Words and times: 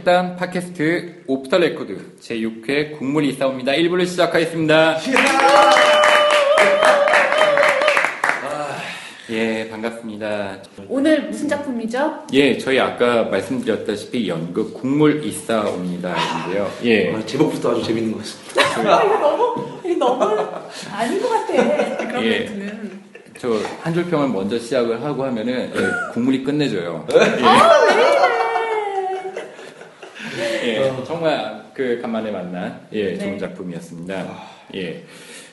국립극단 0.00 0.36
팟캐스트 0.36 1.24
off 1.26 1.42
the 1.42 1.58
record 1.58 1.96
제6회 2.20 2.98
국물 2.98 3.24
있사옵니다. 3.24 3.72
1부를 3.72 4.06
시작하겠습니다. 4.06 4.98
아, 8.44 8.78
예, 9.30 9.68
반갑습니다. 9.70 10.58
오늘 10.88 11.22
무슨 11.28 11.48
작품이죠? 11.48 12.24
예, 12.32 12.58
저희 12.58 12.78
아까 12.78 13.24
말씀드렸다시피 13.24 14.28
연극 14.28 14.74
국물 14.74 15.24
있사옵니다인데요. 15.24 16.70
예. 16.84 17.14
아, 17.14 17.24
제목부터 17.24 17.72
아주 17.72 17.82
재밌는 17.84 18.12
것 18.12 18.18
같습니다. 18.18 18.96
아, 18.96 19.04
이거 19.04 19.18
너무, 19.18 19.80
이거 19.84 19.98
너무 20.06 20.24
아닌 20.92 21.22
것 21.22 21.28
같아. 21.28 22.06
그런 22.06 22.24
예. 22.24 22.38
멘트는. 22.40 23.00
저한 23.38 23.94
줄 23.94 24.04
평을 24.10 24.28
먼저 24.28 24.58
시작을 24.58 25.02
하고 25.02 25.24
하면은 25.24 25.72
예, 25.74 26.12
국물이 26.12 26.44
끝내줘요. 26.44 27.06
아, 27.42 27.70
왜 27.96 28.29
예, 30.62 30.92
정말 31.04 31.64
그 31.74 31.98
간만에 32.00 32.30
만난 32.30 32.80
예, 32.92 33.16
좋은 33.16 33.32
네. 33.32 33.38
작품이었습니다. 33.38 34.42
예. 34.74 35.04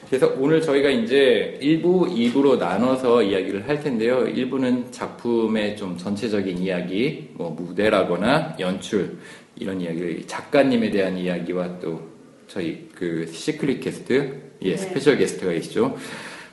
그래서 0.07 0.33
오늘 0.37 0.61
저희가 0.61 0.89
이제 0.89 1.57
1부, 1.61 2.09
2부로 2.09 2.57
나눠서 2.57 3.23
이야기를 3.23 3.67
할 3.67 3.81
텐데요. 3.81 4.25
1부는 4.25 4.91
작품의 4.91 5.75
좀 5.75 5.97
전체적인 5.97 6.57
이야기, 6.59 7.29
뭐 7.33 7.49
무대라거나 7.49 8.55
연출 8.59 9.17
이런 9.55 9.81
이야기를 9.81 10.27
작가님에 10.27 10.91
대한 10.91 11.17
이야기와 11.17 11.79
또 11.79 12.01
저희 12.47 12.87
그 12.95 13.27
secret 13.27 13.81
guest, 13.81 14.41
예, 14.61 14.71
네. 14.71 14.77
special 14.77 15.17
guest가 15.17 15.51
있죠. 15.53 15.97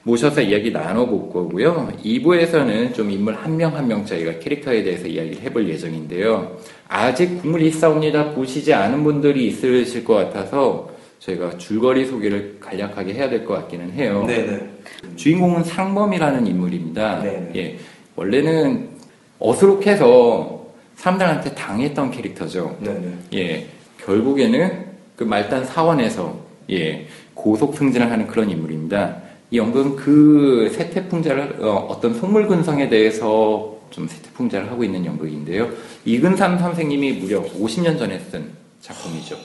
모셔서 0.04 0.42
이야기 0.42 0.70
나눠볼 0.70 1.32
거고요. 1.32 1.90
2부에서는 2.04 2.94
좀 2.94 3.10
인물 3.10 3.34
한 3.34 3.56
명 3.56 3.74
한 3.74 3.88
명 3.88 4.04
저희가 4.04 4.38
캐릭터에 4.38 4.82
대해서 4.82 5.06
이야기를 5.08 5.42
해볼 5.42 5.68
예정인데요. 5.68 6.56
아직 6.88 7.40
국물이 7.40 7.68
있사옵니다. 7.68 8.32
보시지 8.32 8.72
않은 8.74 9.02
분들이 9.02 9.46
있으실 9.46 10.04
것 10.04 10.14
같아서 10.14 10.90
저희가 11.20 11.56
줄거리 11.56 12.04
소개를 12.04 12.58
간략하게 12.60 13.14
해야 13.14 13.30
될 13.30 13.46
것 13.46 13.54
같기는 13.54 13.92
해요. 13.92 14.24
네네. 14.26 14.68
주인공은 15.16 15.64
상범이라는 15.64 16.46
인물입니다. 16.46 17.22
네네. 17.22 17.50
예, 17.56 17.78
원래는 18.14 18.90
어수룩해서 19.38 20.66
사람들한테 20.96 21.54
당했던 21.54 22.10
캐릭터죠. 22.10 22.76
네네. 22.80 23.08
예, 23.34 23.66
결국에는 24.04 24.84
그 25.16 25.24
말단 25.24 25.64
사원에서 25.64 26.38
예, 26.70 27.06
고속 27.32 27.74
승진을 27.76 28.10
하는 28.10 28.26
그런 28.26 28.50
인물입니다. 28.50 29.23
이 29.54 29.56
연극은 29.56 29.94
그 29.94 30.68
세태풍자를 30.74 31.58
어, 31.60 31.96
떤 32.02 32.12
속물 32.12 32.48
근성에 32.48 32.88
대해서 32.88 33.78
좀 33.88 34.08
세태풍자를 34.08 34.68
하고 34.68 34.82
있는 34.82 35.06
연극인데요. 35.06 35.70
이근삼 36.04 36.58
선생님이 36.58 37.12
무려 37.12 37.40
50년 37.40 37.96
전에 37.96 38.18
쓴 38.18 38.50
작품이죠. 38.80 39.36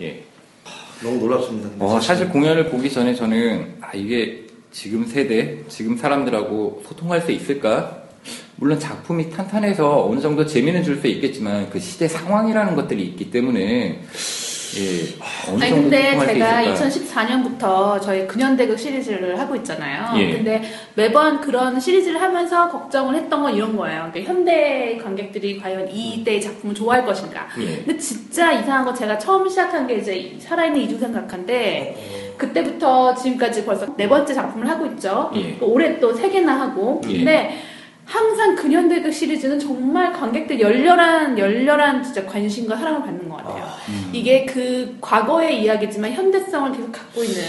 예. 0.00 0.22
너무 1.02 1.18
놀랍습니다. 1.18 1.84
어, 1.84 1.98
사실 1.98 2.28
공연을 2.28 2.70
보기 2.70 2.88
전에 2.88 3.12
저는 3.16 3.78
아 3.80 3.90
이게 3.92 4.46
지금 4.70 5.04
세대, 5.04 5.58
지금 5.66 5.96
사람들하고 5.96 6.84
소통할 6.86 7.20
수 7.22 7.32
있을까? 7.32 8.04
물론 8.54 8.78
작품이 8.78 9.30
탄탄해서 9.30 10.06
어느 10.06 10.20
정도 10.20 10.46
재미는 10.46 10.84
줄 10.84 11.00
수 11.00 11.08
있겠지만 11.08 11.70
그 11.70 11.80
시대 11.80 12.06
상황이라는 12.06 12.76
것들이 12.76 13.02
있기 13.02 13.32
때문에 13.32 14.00
예, 14.78 15.62
아니 15.64 15.70
근데 15.72 16.18
제가 16.18 16.62
수 16.88 16.98
있을까? 16.98 17.24
2014년부터 17.24 18.00
저희 18.02 18.26
근현대극 18.26 18.78
시리즈를 18.78 19.38
하고 19.38 19.56
있잖아요. 19.56 20.18
예. 20.18 20.32
근데 20.36 20.62
매번 20.94 21.40
그런 21.40 21.78
시리즈를 21.80 22.20
하면서 22.20 22.68
걱정을 22.70 23.14
했던 23.14 23.42
건 23.42 23.54
이런 23.54 23.76
거예요. 23.76 24.08
그러니까 24.12 24.32
현대 24.32 24.98
관객들이 25.02 25.58
과연 25.58 25.88
이때 25.90 26.38
작품을 26.40 26.74
좋아할 26.74 27.04
것인가. 27.04 27.46
예. 27.60 27.76
근데 27.84 27.96
진짜 27.98 28.52
이상한 28.52 28.84
건 28.84 28.94
제가 28.94 29.18
처음 29.18 29.48
시작한 29.48 29.86
게 29.86 29.96
이제 29.96 30.36
살아있는 30.38 30.80
이중생 30.82 31.12
각하인데 31.12 32.34
그때부터 32.36 33.14
지금까지 33.14 33.64
벌써 33.64 33.86
네 33.96 34.08
번째 34.08 34.34
작품을 34.34 34.68
하고 34.68 34.86
있죠. 34.86 35.30
예. 35.34 35.56
또 35.58 35.66
올해 35.72 35.98
또 35.98 36.12
세 36.16 36.28
개나 36.30 36.58
하고. 36.60 37.00
예. 37.08 37.16
근데 37.18 37.58
항상 38.06 38.54
근현대극 38.54 39.12
시리즈는 39.12 39.58
정말 39.58 40.12
관객들 40.12 40.60
열렬한 40.60 41.36
열렬한 41.36 42.04
진짜 42.04 42.24
관심과 42.24 42.76
사랑을 42.76 43.00
받는 43.02 43.28
것 43.28 43.36
같아요. 43.38 43.64
음. 43.88 44.10
이게 44.12 44.46
그 44.46 44.96
과거의 45.00 45.62
이야기지만 45.62 46.12
현대성을 46.12 46.70
계속 46.72 46.92
갖고 46.92 47.24
있는. 47.24 47.42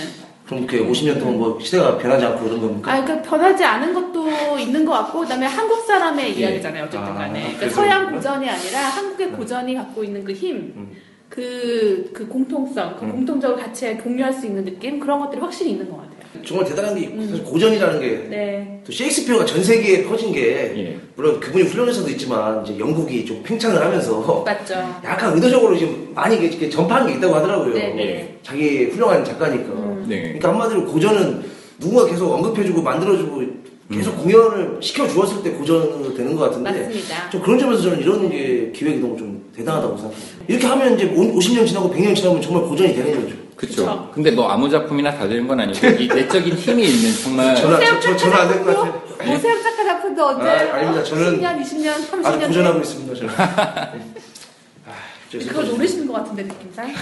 그럼 0.47 0.63
이렇게 0.63 0.79
50년 0.79 1.19
동안 1.19 1.37
뭐 1.37 1.59
시대가 1.61 1.97
변하지 1.97 2.25
않고 2.25 2.43
그런 2.45 2.61
겁니까? 2.61 2.91
아, 2.91 3.05
그 3.05 3.21
변하지 3.21 3.63
않은 3.63 3.93
것도 3.93 4.57
있는 4.57 4.85
것 4.85 4.93
같고, 4.93 5.19
그다음에 5.19 5.45
한국 5.45 5.85
사람의 5.85 6.25
예. 6.25 6.39
이야기잖아요, 6.39 6.85
어쨌든 6.85 7.01
아, 7.09 7.13
간에. 7.13 7.39
그러니까 7.41 7.59
그래서- 7.59 7.75
서양 7.75 8.11
고전이 8.13 8.49
아니라 8.49 8.79
한국의 8.79 9.31
고전이 9.33 9.75
갖고 9.75 10.03
있는 10.05 10.23
그 10.23 10.31
힘, 10.31 10.55
음. 10.55 10.91
그, 11.27 12.09
그 12.13 12.25
공통성, 12.27 12.95
그 12.97 13.05
음. 13.05 13.11
공통적으로 13.11 13.59
같이 13.59 13.93
공유할 13.97 14.31
수 14.31 14.45
있는 14.45 14.63
느낌, 14.63 14.99
그런 15.01 15.19
것들이 15.19 15.41
확실히 15.41 15.71
있는 15.71 15.89
것 15.91 15.97
같아요. 15.97 16.16
정말 16.45 16.65
대단한 16.65 16.95
게 16.95 17.09
사실 17.27 17.43
고전이라는 17.43 17.99
게또 17.99 18.29
네. 18.29 18.81
셰익스피어가 18.89 19.45
전 19.45 19.63
세계에 19.63 20.03
퍼진 20.05 20.31
게 20.31 20.41
예. 20.77 20.97
물론 21.15 21.39
그분이 21.39 21.63
훌륭해서도 21.65 22.09
있지만 22.11 22.63
이제 22.65 22.77
영국이 22.79 23.25
좀 23.25 23.41
팽창을 23.43 23.81
하면서 23.81 24.43
맞죠. 24.45 24.73
약간 25.03 25.33
의도적으로 25.35 25.77
지금 25.77 26.11
많이 26.13 26.37
이렇게- 26.37 26.69
전파한 26.69 27.07
게 27.07 27.13
있다고 27.15 27.35
하더라고요. 27.35 27.73
네, 27.73 27.93
네. 27.93 28.37
자기 28.43 28.85
훌륭한 28.85 29.23
작가니까. 29.25 29.69
음. 29.73 30.05
네. 30.07 30.21
그러니까 30.21 30.49
한마디로 30.49 30.85
고전은 30.85 31.43
누군가 31.79 32.05
계속 32.05 32.31
언급해주고 32.33 32.81
만들어주고 32.81 33.41
계속 33.91 34.21
공연을 34.21 34.77
시켜주었을 34.81 35.43
때 35.43 35.51
고전으로 35.51 36.13
되는 36.13 36.35
것 36.35 36.45
같은데 36.49 36.71
맞습니다. 36.71 37.29
좀 37.29 37.41
그런 37.41 37.57
점에서 37.57 37.81
저는 37.83 37.99
이런 38.01 38.29
게 38.29 38.71
기획이 38.75 38.99
너무 38.99 39.17
좀 39.17 39.49
대단하다고 39.55 39.95
생각해요. 39.97 40.19
이렇게 40.47 40.67
하면 40.67 40.95
이제 40.95 41.09
50년 41.09 41.65
지나고 41.67 41.89
100년 41.93 42.13
지나면 42.15 42.41
정말 42.41 42.63
고전이 42.63 42.93
되는 42.95 43.21
거죠. 43.23 43.35
그쵸. 43.57 43.75
그쵸. 43.85 44.11
근데 44.13 44.31
뭐 44.31 44.49
아무 44.49 44.69
작품이나 44.69 45.11
다 45.15 45.27
되는 45.27 45.47
건 45.47 45.59
아니고 45.59 45.87
이 45.87 46.07
내적인 46.07 46.53
힘이 46.53 46.83
있는 46.85 47.11
정말 47.23 47.55
저는 47.55 47.75
오세영 47.77 47.99
저, 47.99 48.11
저, 48.11 48.17
저는 48.17 48.37
안될것 48.37 48.75
같아요. 48.75 49.35
오세영 49.35 49.63
작가 49.63 49.83
작품도 49.83 50.25
언제? 50.27 50.47
아, 50.47 50.75
아닙니다. 50.75 51.03
저는 51.03 51.41
10년, 51.41 51.61
20년, 51.61 51.87
아주 51.89 52.11
30년. 52.39 52.47
고전하고 52.47 52.79
있습니다. 52.79 53.15
저는. 53.15 53.33
아, 54.85 54.93
그걸 55.31 55.67
노리시는 55.69 56.07
것 56.07 56.13
같은데, 56.13 56.43
느낌상. 56.43 56.93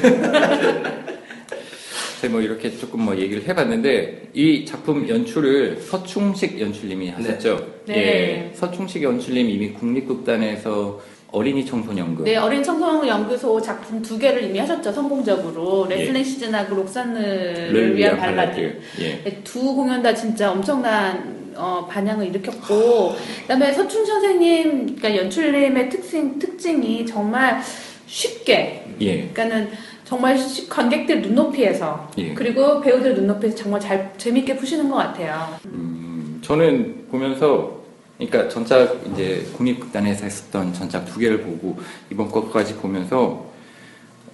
제가 2.21 2.31
뭐 2.31 2.41
이렇게 2.41 2.71
조금 2.77 3.01
뭐 3.01 3.17
얘기를 3.17 3.45
해봤는데 3.45 4.29
이 4.33 4.65
작품 4.65 5.07
연출을 5.09 5.81
서충식 5.81 6.59
연출님이 6.59 7.09
하셨죠. 7.09 7.67
네. 7.85 7.97
예, 7.97 8.53
서충식 8.55 9.03
연출님 9.03 9.49
이미 9.49 9.71
국립극단에서 9.73 11.01
어린이 11.35 11.65
청소년 11.65 11.97
연극. 12.07 12.23
네, 12.23 12.37
어린 12.37 12.63
청소년 12.63 13.05
연구소 13.05 13.59
작품 13.61 14.01
두 14.01 14.17
개를 14.17 14.43
이미 14.45 14.57
하셨죠, 14.59 14.89
성공적으로. 14.93 15.85
레슬링 15.89 16.23
시즌하고 16.23 16.75
록산느를 16.75 17.97
위한 17.97 18.15
발라드. 18.17 18.79
예. 19.01 19.21
네, 19.21 19.41
두 19.43 19.75
공연 19.75 20.01
다 20.01 20.13
진짜 20.13 20.51
엄청난 20.51 21.35
어, 21.57 21.85
반향을 21.89 22.27
일으켰고, 22.27 23.15
그다음에 23.43 23.71
서춘 23.73 24.05
선생님, 24.05 24.95
그러니까 24.97 25.15
연출님의 25.15 25.89
특징 25.89 26.37
특징이 26.39 27.05
정말 27.05 27.61
쉽게, 28.07 28.85
예. 29.01 29.27
그러니까는 29.33 29.69
정말 30.05 30.37
시- 30.37 30.67
관객들 30.69 31.21
눈높이에서 31.21 32.09
예. 32.17 32.33
그리고 32.33 32.79
배우들 32.81 33.15
눈높이에서 33.15 33.55
정말 33.57 33.79
잘 33.81 34.13
재밌게 34.17 34.55
푸시는 34.57 34.89
것 34.89 34.97
같아요. 34.97 35.57
음, 35.65 36.39
저는 36.41 37.05
보면서 37.09 37.83
그러니까 38.17 38.47
전작 38.49 39.01
이제 39.11 39.45
국립극단에서 39.57 40.23
했었던 40.25 40.73
전작 40.73 41.05
두 41.05 41.19
개를 41.19 41.41
보고 41.41 41.77
이번 42.09 42.29
것까지 42.31 42.75
보면서 42.75 43.45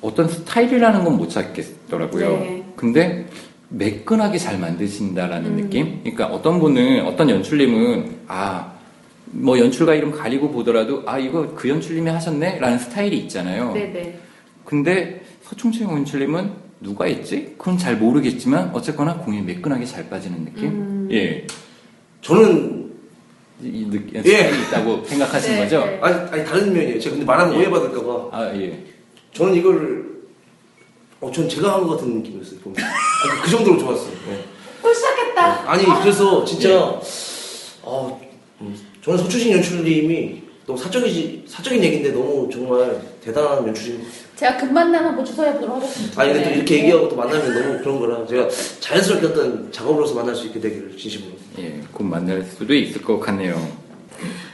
어떤 0.01 0.27
스타일이라는 0.27 1.03
건 1.03 1.17
못 1.17 1.29
찾겠더라고요. 1.29 2.29
네. 2.39 2.63
근데 2.75 3.25
매끈하게 3.69 4.37
잘 4.37 4.57
만드신다라는 4.59 5.51
음. 5.51 5.57
느낌? 5.57 5.99
그러니까 6.01 6.27
어떤 6.27 6.59
분은 6.59 7.05
어떤 7.05 7.29
연출님은 7.29 8.17
아, 8.27 8.73
뭐 9.25 9.57
연출가 9.57 9.93
이름 9.95 10.11
가리고 10.11 10.51
보더라도 10.51 11.03
아, 11.05 11.17
이거 11.17 11.53
그 11.55 11.69
연출님이 11.69 12.09
하셨네? 12.09 12.59
라는 12.59 12.77
스타일이 12.79 13.17
있잖아요. 13.19 13.71
네네. 13.73 14.19
근데 14.65 15.21
서충채 15.43 15.83
연출님은 15.85 16.51
누가 16.81 17.07
있지? 17.07 17.55
그건 17.57 17.77
잘 17.77 17.95
모르겠지만 17.97 18.71
어쨌거나 18.73 19.15
공이 19.17 19.41
매끈하게 19.41 19.85
잘 19.85 20.09
빠지는 20.09 20.45
느낌? 20.45 20.65
음. 20.69 21.09
예. 21.11 21.45
저는 22.21 22.90
이, 23.63 23.67
이 23.67 23.89
느낌, 23.89 24.21
예. 24.25 24.49
있다고 24.67 25.03
생각하신 25.07 25.53
네, 25.53 25.59
거죠? 25.63 25.85
네. 25.85 25.99
아니, 26.01 26.15
아니 26.31 26.45
다른 26.45 26.73
면이에요. 26.73 26.99
제가 26.99 27.11
근데 27.15 27.25
말하면 27.25 27.53
예. 27.55 27.57
오해받을까 27.59 28.03
봐. 28.05 28.29
아, 28.31 28.51
예. 28.55 28.83
저는 29.33 29.55
이거를 29.55 30.11
어, 31.21 31.31
전 31.31 31.47
제가 31.47 31.73
한 31.75 31.81
것 31.83 31.97
같은 31.97 32.17
느낌이었어요. 32.21 32.59
아니, 32.65 33.41
그 33.43 33.49
정도로 33.49 33.77
좋았어요. 33.77 34.13
예. 34.29 34.43
또 34.81 34.93
시작했다. 34.93 35.71
아니 35.71 35.85
그래서 36.01 36.43
진짜 36.45 36.69
예. 36.69 36.99
어, 37.83 38.19
음, 38.61 38.75
저는 39.03 39.19
서추신 39.19 39.51
연출님이 39.53 40.41
너무 40.71 40.77
사적이지 40.77 41.43
사적인 41.47 41.83
얘기인데 41.83 42.11
너무 42.11 42.49
정말 42.51 43.01
대단한 43.23 43.67
연출인 43.67 43.99
것 43.99 44.05
같아요. 44.05 44.21
제가 44.35 44.57
급만남 44.57 45.05
한번 45.05 45.25
주소해 45.25 45.53
보도록 45.53 45.75
하겠습니다. 45.77 46.21
아니 46.21 46.31
근데 46.33 46.43
또 46.45 46.49
네. 46.49 46.55
이렇게 46.55 46.75
얘기하고 46.79 47.09
또 47.09 47.15
만나면 47.15 47.53
너무 47.53 47.79
그런 47.79 47.99
거라 47.99 48.25
제가 48.25 48.47
자연스럽게 48.79 49.27
어떤 49.27 49.71
작업으로서 49.71 50.15
만날 50.15 50.33
수 50.33 50.47
있게 50.47 50.59
되기를 50.59 50.97
진심으로. 50.97 51.31
예, 51.59 51.81
곧 51.91 52.03
만날 52.05 52.41
수도 52.43 52.73
있을 52.73 53.01
것 53.01 53.19
같네요. 53.19 53.81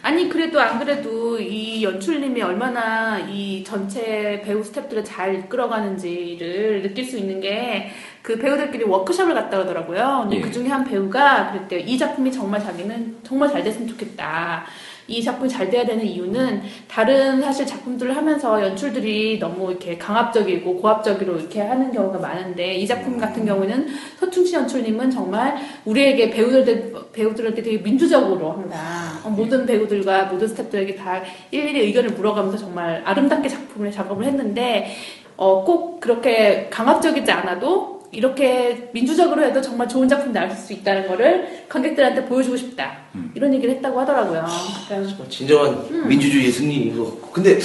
아니 0.01 0.29
그래도 0.29 0.59
안 0.59 0.79
그래도 0.79 1.39
이 1.39 1.83
연출님이 1.83 2.41
얼마나 2.41 3.19
이 3.19 3.63
전체 3.65 4.41
배우 4.43 4.63
스태프들을 4.63 5.03
잘 5.03 5.35
이끌어가는지를 5.35 6.81
느낄 6.81 7.05
수 7.05 7.17
있는 7.17 7.39
게 7.39 7.91
그 8.27 8.37
배우들끼리 8.37 8.83
워크숍을 8.83 9.33
갔다 9.33 9.57
오더라고요. 9.61 10.19
근데 10.23 10.35
예. 10.35 10.41
그 10.41 10.51
중에 10.51 10.67
한 10.67 10.83
배우가 10.83 11.49
그랬대요. 11.53 11.79
이 11.79 11.97
작품이 11.97 12.29
정말 12.29 12.61
자기는 12.61 13.19
정말 13.23 13.49
잘 13.49 13.63
됐으면 13.63 13.87
좋겠다. 13.87 14.65
이 15.07 15.23
작품이 15.23 15.49
잘 15.49 15.69
돼야 15.69 15.85
되는 15.85 16.05
이유는 16.05 16.61
다른 16.87 17.41
사실 17.41 17.65
작품들을 17.65 18.15
하면서 18.15 18.61
연출들이 18.61 19.39
너무 19.39 19.71
이렇게 19.71 19.97
강압적이고 19.97 20.77
고압적으로 20.77 21.37
이렇게 21.37 21.61
하는 21.61 21.91
경우가 21.91 22.19
많은데 22.19 22.75
이 22.75 22.85
작품 22.85 23.17
같은 23.17 23.45
경우는 23.45 23.87
서충시 24.19 24.55
연출님은 24.55 25.09
정말 25.09 25.57
우리에게 25.85 26.29
배우들 26.29 26.93
배우들한테 27.13 27.61
되게 27.61 27.81
민주적으로 27.81 28.51
항상 28.51 28.79
어, 29.23 29.29
모든 29.29 29.65
배우들과 29.65 30.25
모든 30.25 30.47
스태프들에게 30.47 30.95
다 30.95 31.21
일일이 31.51 31.79
의견을 31.85 32.11
물어가면서 32.11 32.57
정말 32.57 33.01
아름답게 33.05 33.47
작품을 33.47 33.91
작업을 33.91 34.25
했는데 34.25 34.95
어, 35.37 35.63
꼭 35.63 35.99
그렇게 35.99 36.67
강압적이지 36.69 37.31
않아도 37.31 37.96
이렇게 38.11 38.89
민주적으로 38.93 39.43
해도 39.43 39.61
정말 39.61 39.87
좋은 39.87 40.07
작품이 40.07 40.33
나올 40.33 40.49
수 40.51 40.71
있다는 40.73 41.07
거를 41.07 41.65
관객들한테 41.67 42.25
보여주고 42.25 42.55
싶다 42.55 42.97
이런 43.35 43.53
얘기를 43.53 43.75
했다고 43.75 43.99
하더라고요. 43.99 44.45
그러니까 44.87 45.09
정말 45.09 45.29
진정한 45.29 46.07
민주주의의 46.07 46.51
승리인 46.51 46.97
것 46.97 47.05
같고. 47.05 47.31
근데 47.31 47.59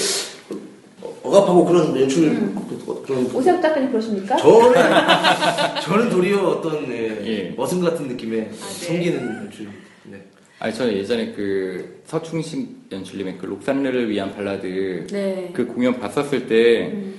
어, 1.00 1.14
억압하고 1.22 1.64
그런 1.64 2.00
연출 2.00 2.30
그- 2.34 3.02
그런 3.06 3.26
오세혁 3.34 3.62
작가님 3.62 3.90
그러십니까? 3.90 4.36
저는 4.36 4.72
저는 5.82 6.10
도리어 6.10 6.38
어떤 6.48 6.90
예, 6.92 7.20
예. 7.24 7.54
머슴 7.56 7.80
같은 7.80 8.08
느낌의 8.08 8.40
아, 8.40 8.44
네. 8.50 8.86
섬기는 8.86 9.36
연출. 9.44 9.68
네. 10.04 10.20
아니 10.58 10.74
저는 10.74 10.92
예전에 10.94 11.32
그 11.32 12.02
서충식 12.06 12.68
연출님의 12.90 13.38
그 13.38 13.46
록산르를 13.46 14.10
위한 14.10 14.34
발라드 14.34 15.06
네. 15.10 15.50
그 15.52 15.66
공연 15.66 15.98
봤었을 16.00 16.46
때 16.48 16.90
음. 16.92 17.14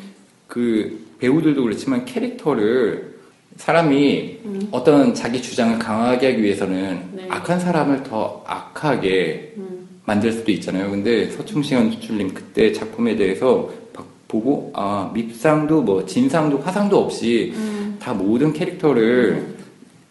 그 0.48 1.02
배우들도 1.20 1.64
그렇지만 1.64 2.04
캐릭터를 2.06 3.13
사람이 3.58 4.40
음. 4.46 4.68
어떤 4.72 5.14
자기 5.14 5.42
주장을 5.42 5.78
강하게 5.80 6.32
하기 6.32 6.44
위해서는 6.44 7.10
네. 7.14 7.28
악한 7.30 7.60
사람을 7.60 8.04
더 8.04 8.44
악하게 8.46 9.54
음. 9.58 9.88
만들 10.06 10.32
수도 10.32 10.52
있잖아요. 10.52 10.90
근데 10.90 11.30
서충식 11.30 11.74
연출님 11.74 12.34
그때 12.34 12.72
작품에 12.72 13.16
대해서 13.16 13.70
막 13.94 14.06
보고 14.28 14.72
아 14.76 15.12
밉상도 15.14 15.82
뭐 15.82 16.06
진상도 16.06 16.60
화상도 16.60 17.00
없이 17.00 17.54
음. 17.56 17.98
다 18.02 18.14
모든 18.14 18.52
캐릭터를 18.52 19.46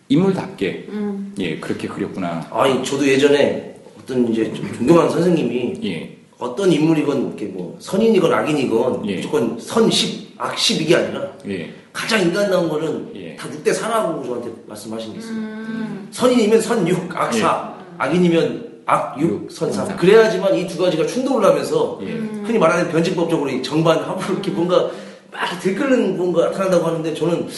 인물답게 0.09 0.87
음. 0.89 1.35
예 1.39 1.59
그렇게 1.59 1.89
그렸구나. 1.89 2.47
아니 2.51 2.85
저도 2.85 3.07
예전에 3.07 3.77
어떤 4.01 4.29
이제 4.29 4.53
좀 4.53 4.73
존경하는 4.75 5.11
선생님이 5.11 5.81
예 5.85 6.17
어떤 6.39 6.73
인물이건 6.73 7.29
이렇게 7.29 7.47
뭐 7.47 7.77
선인이건 7.81 8.33
악인이건 8.33 9.09
예. 9.09 9.17
무조건 9.17 9.59
선 9.61 9.89
10, 9.89 10.37
악10 10.39 10.81
이게 10.81 10.97
아니라 10.97 11.33
예. 11.49 11.71
가장 11.93 12.21
인간다운 12.23 12.69
거는 12.69 13.13
예. 13.15 13.37
다 13.37 13.49
6대 13.49 13.69
4라고 13.75 14.25
저한테 14.25 14.51
말씀하신 14.67 15.13
게 15.13 15.19
있어요. 15.19 15.33
음. 15.35 16.09
선인이면 16.11 16.61
선 16.61 16.87
6, 16.89 17.17
악 17.17 17.35
예. 17.35 17.41
4. 17.41 17.75
악인이면 17.99 18.83
악 18.87 19.21
6, 19.21 19.29
육, 19.29 19.51
선 19.53 19.69
3. 19.71 19.77
선 19.79 19.87
삼. 19.89 19.97
그래야지만 19.97 20.55
이 20.57 20.67
두 20.67 20.79
가지가 20.79 21.07
충돌을 21.07 21.49
하면서 21.49 21.99
예. 22.03 22.07
흔히 22.13 22.59
말하는 22.59 22.91
변칙법적으로 22.91 23.51
이 23.51 23.63
정반 23.63 23.99
합으로 23.99 24.33
이렇게 24.35 24.51
뭔가 24.51 24.91
막 25.31 25.61
들끓는 25.61 26.17
뭔가 26.17 26.47
나타난다고 26.47 26.87
하는데 26.87 27.15
저는 27.15 27.49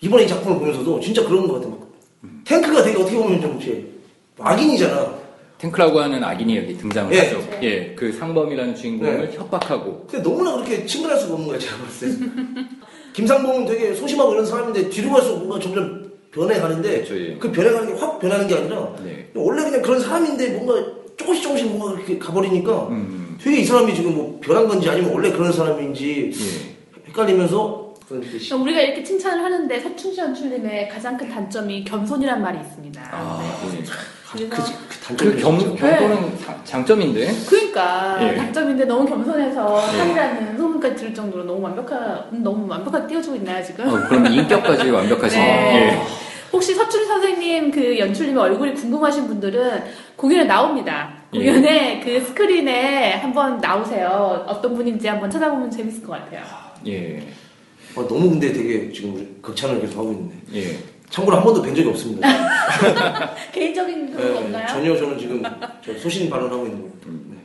이번에 0.00 0.24
이 0.24 0.28
작품을 0.28 0.58
보면서도 0.58 1.00
진짜 1.00 1.24
그런 1.24 1.46
것 1.48 1.54
같아요. 1.54 1.70
막 1.70 1.88
탱크가 2.44 2.82
되게 2.82 2.96
어떻게 3.00 3.16
보면 3.16 3.40
좀 3.40 3.58
악인이잖아. 4.38 5.18
탱크라고 5.58 5.98
하는 6.00 6.22
악인이 6.22 6.56
여기 6.56 6.78
등장을 6.78 7.12
예. 7.12 7.18
하죠. 7.20 7.42
예, 7.62 7.92
그 7.96 8.12
상범이라는 8.12 8.76
주인공을 8.76 9.32
협박하고 9.32 10.06
근데 10.08 10.22
너무나 10.28 10.52
그렇게 10.52 10.86
친근할 10.86 11.18
수가 11.18 11.34
없는 11.34 11.48
거야, 11.48 11.58
제가 11.58 11.76
봤을 11.78 12.16
때. 12.20 12.24
김상봉은 13.12 13.66
되게 13.66 13.94
소심하고 13.94 14.32
이런 14.32 14.46
사람인데 14.46 14.90
뒤로 14.90 15.10
갈수록 15.12 15.38
뭔가 15.38 15.58
점점 15.60 16.08
변해가는데 16.30 16.90
그렇죠, 17.04 17.18
예. 17.18 17.36
그 17.38 17.50
변해가는 17.50 17.94
게 17.94 18.00
확 18.00 18.18
변하는 18.18 18.46
게 18.46 18.54
아니라 18.54 18.92
네. 19.04 19.28
원래 19.34 19.62
그냥 19.64 19.82
그런 19.82 19.98
사람인데 20.00 20.50
뭔가 20.50 20.74
조금씩 21.16 21.42
조금씩 21.42 21.66
뭔가 21.68 21.94
그렇게 21.96 22.18
가버리니까 22.18 22.88
음, 22.88 23.36
되게 23.42 23.58
이 23.60 23.64
사람이 23.64 23.94
지금 23.94 24.14
뭐 24.14 24.38
변한 24.42 24.68
건지 24.68 24.88
아니면 24.88 25.12
원래 25.12 25.32
그런 25.32 25.52
사람인지 25.52 26.32
예. 26.32 27.08
헷갈리면서 27.08 27.94
그런 28.06 28.22
게 28.22 28.38
시- 28.38 28.54
우리가 28.54 28.80
이렇게 28.80 29.02
칭찬을 29.02 29.42
하는데 29.44 29.80
서충시 29.80 30.20
연출님의 30.20 30.88
가장 30.88 31.16
큰 31.16 31.28
단점이 31.28 31.84
겸손이란 31.84 32.40
말이 32.42 32.58
있습니다. 32.60 33.00
아, 33.12 33.38
네. 33.72 33.82
예. 34.38 34.46
그래서 34.48 34.72
그, 35.08 35.16
그 35.16 35.30
그 35.30 35.40
겸. 35.40 35.58
겸손은 35.76 36.38
자- 36.44 36.60
장점인데 36.64 37.32
그러니까 37.48 38.18
예. 38.22 38.34
단점인데 38.36 38.84
너무 38.84 39.06
겸손해서 39.08 39.82
예. 39.92 39.96
살이라는 39.96 40.56
소문까지 40.58 40.96
들을 40.96 41.14
정도로 41.14 41.44
너무 41.44 41.62
완벽한 41.62 42.28
너무 42.42 42.68
완벽하게 42.68 43.06
띄워주고 43.06 43.36
있나요 43.36 43.64
지금? 43.64 43.88
어, 43.88 44.08
그럼 44.08 44.26
인격까지 44.26 44.90
완벽하신 44.90 45.38
네. 45.40 45.92
예. 45.94 46.02
혹시 46.52 46.74
서춘 46.74 47.06
선생님 47.06 47.70
그 47.70 47.98
연출님의 47.98 48.42
얼굴이 48.42 48.74
궁금하신 48.74 49.26
분들은 49.28 49.84
공연에 50.16 50.44
나옵니다. 50.44 51.10
예. 51.34 51.38
공연에 51.38 52.00
그 52.00 52.20
스크린에 52.20 53.14
한번 53.14 53.58
나오세요. 53.58 54.44
어떤 54.46 54.74
분인지 54.74 55.08
한번 55.08 55.30
찾아보면 55.30 55.70
재밌을 55.70 56.02
것 56.02 56.12
같아요. 56.12 56.42
예. 56.86 57.18
아, 57.96 58.00
너무 58.06 58.30
근데 58.30 58.52
되게 58.52 58.92
지금 58.92 59.14
우리 59.16 59.28
극찬을 59.42 59.80
계속 59.80 59.98
하고 60.00 60.12
있는데 60.12 60.36
예. 60.54 60.78
참고로 61.10 61.36
한 61.36 61.44
번도 61.44 61.62
뵌 61.62 61.74
적이 61.74 61.88
없습니다. 61.88 62.28
개인적인 63.52 64.12
그런 64.12 64.34
네, 64.34 64.34
건가요? 64.34 64.66
전혀 64.68 64.96
저는 64.96 65.18
지금 65.18 65.42
저 65.84 65.98
소신 65.98 66.28
발언하고 66.28 66.66
있는 66.66 66.80
거예요. 66.80 66.92
네. 67.30 67.36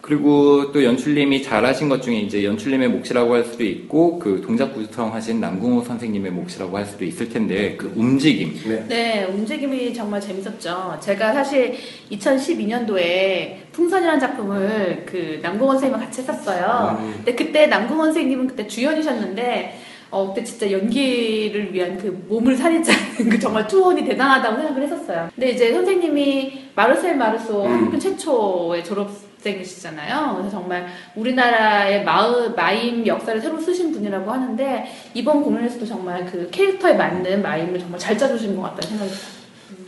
그리고 0.00 0.72
또 0.72 0.82
연출님이 0.84 1.42
잘하신 1.42 1.88
것 1.88 2.02
중에 2.02 2.16
이제 2.20 2.44
연출님의 2.44 2.88
몫이라고 2.88 3.34
할 3.34 3.44
수도 3.44 3.64
있고 3.64 4.18
그 4.18 4.40
동작 4.44 4.72
구성하신 4.74 5.40
남궁호 5.40 5.82
선생님의 5.84 6.32
몫이라고 6.32 6.76
할 6.76 6.86
수도 6.86 7.04
있을 7.04 7.28
텐데 7.28 7.76
그 7.76 7.92
움직임 7.96 8.54
네. 8.66 8.84
네, 8.88 9.24
움직임이 9.24 9.92
정말 9.92 10.20
재밌었죠. 10.20 10.98
제가 11.00 11.32
사실 11.32 11.76
2012년도에 12.10 13.56
풍선이라는 13.72 14.20
작품을 14.20 15.04
그 15.06 15.40
남궁원 15.42 15.76
선생님과 15.76 16.06
같이 16.06 16.20
했었어요. 16.22 16.98
음. 17.00 17.12
근데 17.16 17.34
그때 17.34 17.66
남궁원 17.66 18.08
선생님은 18.08 18.46
그때 18.48 18.66
주연이셨는데, 18.66 19.78
어, 20.10 20.28
그때 20.28 20.42
진짜 20.42 20.70
연기를 20.70 21.72
위한 21.72 21.98
그 21.98 22.24
몸을 22.28 22.56
살리자는 22.56 23.28
그 23.30 23.38
정말 23.38 23.66
투혼이 23.66 24.04
대단하다고 24.04 24.56
생각을 24.56 24.82
했었어요. 24.82 25.28
근데 25.34 25.50
이제 25.50 25.72
선생님이 25.72 26.70
마르셀 26.74 27.16
마르소 27.16 27.64
음. 27.64 27.70
한국 27.70 27.98
최초의 27.98 28.84
졸업생이시잖아요. 28.84 30.34
그래서 30.36 30.50
정말 30.50 30.86
우리나라의 31.14 32.04
마을, 32.04 32.50
마임 32.52 33.06
역사를 33.06 33.38
새로 33.40 33.60
쓰신 33.60 33.92
분이라고 33.92 34.30
하는데, 34.30 34.86
이번 35.12 35.42
공연에서도 35.42 35.84
정말 35.84 36.24
그 36.24 36.48
캐릭터에 36.50 36.94
맞는 36.94 37.42
마임을 37.42 37.78
정말 37.78 37.98
잘 37.98 38.16
짜주신 38.16 38.56
것 38.56 38.62
같다는 38.62 38.88
생각이 38.88 39.10
들어요. 39.10 39.38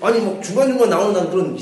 아니 0.03 0.21
뭐 0.21 0.41
중간중간 0.41 0.89
나오는 0.91 1.13
난 1.13 1.31
그런 1.31 1.57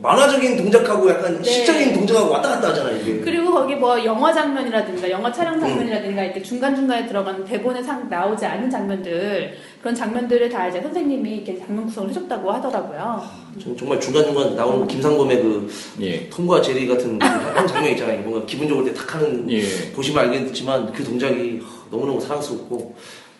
만화적인 0.00 0.56
동작하고 0.56 1.10
약간 1.10 1.36
네. 1.40 1.42
시적인 1.42 1.94
동작하고 1.94 2.30
왔다 2.30 2.50
갔다 2.50 2.68
하잖아요 2.70 2.96
이게. 2.96 3.20
그리고 3.20 3.52
거기 3.52 3.74
뭐 3.74 4.02
영화 4.04 4.32
장면이라든가 4.32 5.10
영화 5.10 5.32
촬영 5.32 5.58
장면이라든가 5.60 6.24
이렇게 6.24 6.42
중간 6.42 6.74
중간에 6.74 7.06
들어가는 7.06 7.44
대본에 7.44 7.82
상 7.82 8.08
나오지 8.08 8.44
않은 8.46 8.70
장면들 8.70 9.54
그런 9.80 9.94
장면들을 9.94 10.48
다 10.48 10.68
이제 10.68 10.80
선생님이 10.80 11.30
이렇게 11.36 11.58
장면 11.58 11.86
구성을 11.86 12.10
해줬다고 12.10 12.50
하더라고요. 12.50 13.22
전 13.62 13.76
정말 13.76 14.00
중간 14.00 14.24
중간 14.24 14.54
나오는 14.56 14.86
김상범의 14.86 15.42
그 15.42 15.70
예. 16.00 16.28
톰과 16.30 16.62
제리 16.62 16.86
같은 16.86 17.18
그한 17.18 17.66
장면 17.66 17.92
있잖아요. 17.92 18.20
뭔가 18.20 18.46
기분 18.46 18.68
좋을 18.68 18.84
때 18.84 18.94
탁 18.94 19.14
하는 19.16 19.50
예. 19.50 19.62
보시면 19.92 20.24
알겠지만 20.24 20.92
그 20.92 21.02
동작이 21.04 21.60
하, 21.62 21.66
너무너무 21.90 22.20
사랑스럽고 22.20 22.94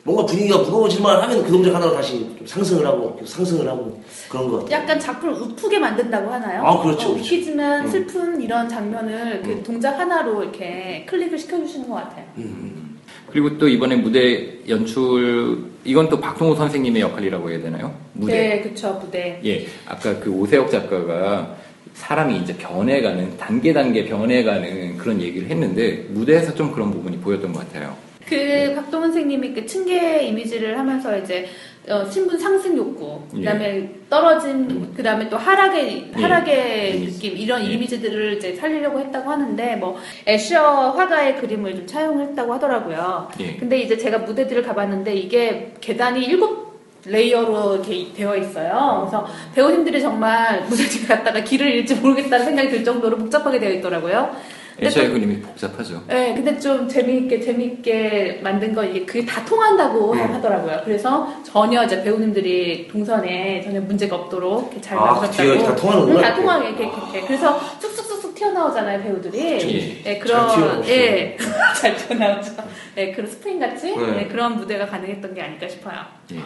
뭔가 0.05 0.27
분위기가 0.27 0.59
무거워질만 0.59 1.23
하면 1.23 1.45
그 1.45 1.53
동작 1.53 1.75
하나로 1.75 1.95
다시 1.95 2.19
좀 2.37 2.45
상승을 2.45 2.85
하고 2.85 3.21
상승을 3.25 3.69
하고 3.69 4.03
그런 4.29 4.49
것 4.49 4.65
같아요. 4.65 4.83
약간 4.83 4.99
작품을 4.99 5.35
우프게 5.35 5.79
만든다고 5.79 6.29
하나요? 6.29 6.67
아, 6.67 6.83
그렇죠, 6.83 7.11
어, 7.11 7.13
그렇죠. 7.13 7.13
웃기지만 7.13 7.85
음. 7.85 7.91
슬픈 7.91 8.41
이런 8.41 8.69
장면을 8.69 9.43
그 9.43 9.51
음. 9.51 9.63
동작 9.63 9.99
하나로 9.99 10.43
이렇게 10.43 11.05
클릭을 11.09 11.39
시켜주시는 11.39 11.89
것 11.89 11.95
같아요. 11.97 12.25
음. 12.39 12.99
그리고 13.31 13.57
또 13.59 13.69
이번에 13.69 13.95
무대 13.97 14.59
연출 14.69 15.71
이건 15.85 16.09
또 16.09 16.21
박동호 16.21 16.57
선생님의 16.57 17.03
역할이라고 17.03 17.51
해야 17.51 17.63
되나요? 17.63 17.95
무대. 18.13 18.33
네, 18.33 18.61
그쵸, 18.61 18.99
무대. 19.01 19.41
예. 19.45 19.67
아까 19.87 20.19
그 20.19 20.31
오세혁 20.31 20.71
작가가 20.71 21.57
사람이 21.95 22.39
이제 22.39 22.57
변해가는 22.57 23.37
단계 23.39 23.73
단계 23.73 24.05
변해가는 24.05 24.97
그런 24.99 25.21
얘기를 25.21 25.49
했는데 25.49 26.07
무대에서 26.11 26.55
좀 26.55 26.73
그런 26.73 26.91
부분이 26.91 27.19
보였던 27.19 27.53
것 27.53 27.61
같아요. 27.61 27.97
그 28.33 28.75
박동원 28.75 29.12
선생님이 29.12 29.53
그 29.53 29.67
층계 29.67 30.23
이미지를 30.23 30.79
하면서 30.79 31.19
이제 31.19 31.47
어, 31.89 32.09
신분 32.09 32.39
상승 32.39 32.77
욕구, 32.77 33.21
그다음에 33.31 33.91
떨어진, 34.09 34.95
그다음에 34.95 35.29
또 35.29 35.37
하락의 35.37 36.12
예. 36.17 36.23
하락의 36.23 36.97
이미지. 36.97 37.12
느낌 37.12 37.37
이런 37.37 37.62
예. 37.62 37.73
이미지들을 37.73 38.37
이제 38.39 38.55
살리려고 38.55 39.01
했다고 39.01 39.29
하는데 39.29 39.77
뭐 39.77 39.99
에셔 40.27 40.93
화가의 40.93 41.39
그림을 41.41 41.75
좀 41.75 41.87
차용했다고 41.87 42.55
하더라고요. 42.55 43.29
예. 43.41 43.57
근데 43.57 43.81
이제 43.81 43.99
제가 43.99 44.19
무대들을 44.19 44.62
가봤는데 44.62 45.15
이게 45.15 45.75
계단이 45.81 46.25
일곱 46.25 46.73
layer로 47.05 47.75
이렇게 47.75 48.12
되어 48.15 48.37
있어요. 48.37 49.01
그래서 49.01 49.27
배우님들이 49.55 50.01
정말 50.01 50.62
무슨 50.69 50.87
갔다가 51.09 51.41
길을 51.43 51.69
잃을지 51.69 51.97
모르겠다는 51.97 52.47
생각이 52.47 52.71
들 52.71 52.85
정도로 52.85 53.19
복잡하게 53.19 53.59
되어 53.59 53.71
있더라고요. 53.73 54.35
근데 54.75 54.87
에셔의 54.87 55.09
또- 55.09 55.14
그림이 55.14 55.41
복잡하죠. 55.43 56.02
네, 56.09 56.35
근데 56.35 56.59
좀 56.59 56.88
재미있게 56.88 57.41
재미있게 57.41 58.41
만든 58.43 58.75
거 58.75 58.83
이게 58.85 59.05
그게 59.05 59.25
다 59.26 59.45
통한다고 59.45 60.12
음. 60.12 60.19
하더라고요. 60.35 60.81
그래서 60.85 61.33
전혀 61.45 61.85
이제 61.85 62.02
배우님들이 62.02 62.88
동선에 62.88 63.62
전혀 63.62 63.81
문제가 63.83 64.17
없도록 64.17 64.62
이렇게 64.73 64.81
잘 64.81 64.97
아, 64.99 65.05
만들었다고. 65.12 65.37
그 65.49 65.55
뒤에 65.59 65.62
다 65.67 65.76
통하는구나, 65.76 66.17
응, 66.17 66.23
다 66.23 66.29
이렇게. 66.29 66.41
통하게 66.43 66.69
이렇게, 66.69 66.85
이렇게. 66.85 67.21
그래서 67.26 67.61
쑥쑥쑥쑥 67.81 68.35
튀어나오잖아요 68.35 69.02
배우들이. 69.02 69.38
예. 69.38 69.59
네, 69.59 70.02
잘 70.02 70.19
그런. 70.21 70.88
예, 70.88 71.37
잘 71.81 71.97
튀어나오죠. 71.97 72.52
네, 72.97 73.12
그런 73.12 73.31
스프링 73.31 73.59
같이 73.61 73.95
네. 73.97 74.07
네, 74.12 74.29
그런 74.29 74.57
무대가 74.57 74.87
가능했던 74.87 75.35
게 75.35 75.43
아닐까 75.43 75.69
싶어요. 75.69 75.97
예. 76.33 76.41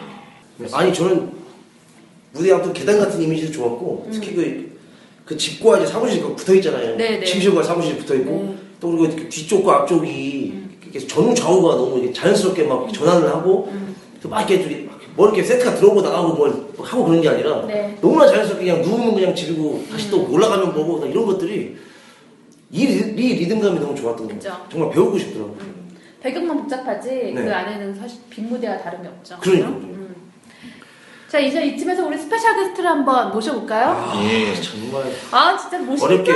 아니 0.73 0.93
저는 0.93 1.31
무대 2.33 2.51
앞도 2.51 2.73
계단 2.73 2.99
같은 2.99 3.21
이미지도 3.21 3.53
좋았고 3.53 4.09
특히 4.11 4.35
그, 4.35 4.76
그 5.27 5.35
집과 5.35 5.77
이제 5.77 5.87
사무실 5.87 6.23
그 6.23 6.33
붙어 6.33 6.55
있잖아요. 6.55 6.93
음. 6.93 6.97
네, 6.97 7.19
네. 7.19 7.25
침실과 7.25 7.61
사무실이 7.61 7.97
붙어 7.97 8.15
있고 8.15 8.31
네. 8.31 8.57
또 8.79 8.91
그리고 8.91 9.13
그 9.13 9.27
뒤쪽과 9.27 9.81
앞쪽이 9.81 10.51
음. 10.53 10.77
이렇게 10.81 11.05
전후 11.05 11.35
좌우가 11.35 11.75
너무 11.75 11.97
이렇게 11.97 12.13
자연스럽게 12.13 12.63
막 12.63 12.91
전환을 12.93 13.27
하고 13.27 13.67
음. 13.69 13.93
또막 14.21 14.49
이렇게 14.49 14.63
좀 14.63 14.71
이렇게 14.71 14.87
뭐 15.17 15.27
이렇게 15.27 15.43
세트가 15.43 15.75
들어오고 15.75 16.01
나가고 16.01 16.33
뭘 16.33 16.53
하고 16.79 17.03
그런 17.03 17.21
게 17.21 17.27
아니라 17.27 17.65
네. 17.65 17.97
너무나 17.99 18.25
자연스럽게 18.27 18.65
그냥 18.65 18.81
누우면 18.81 19.15
그냥 19.15 19.35
집이고 19.35 19.83
다시 19.91 20.09
또 20.09 20.31
올라가면 20.31 20.73
뭐고 20.73 21.05
이런 21.05 21.25
것들이 21.25 21.75
이, 22.71 22.85
리, 22.85 22.93
이 22.93 23.33
리듬감이 23.35 23.79
너무 23.81 23.93
좋았던 23.95 24.27
거 24.29 24.33
그죠. 24.33 24.55
정말 24.71 24.91
배우고 24.91 25.17
싶더라고요. 25.19 25.57
배경만 26.21 26.57
복잡하지 26.57 27.09
네. 27.09 27.33
그 27.33 27.53
안에는 27.53 27.95
사실 27.95 28.19
빈 28.29 28.47
무대와 28.47 28.77
다름이 28.77 29.05
없죠. 29.07 29.35
음. 29.45 29.96
자 31.27 31.39
이제 31.39 31.65
이쯤에서 31.65 32.05
우리 32.05 32.17
special 32.17 32.55
guest를 32.55 32.89
한번 32.89 33.31
모셔볼까요? 33.31 33.89
아, 33.89 34.23
예. 34.23 34.53
정말 34.61 35.03
아 35.29 35.57
진짜 35.57 35.77
모시기 35.79 36.05
어렵게, 36.05 36.31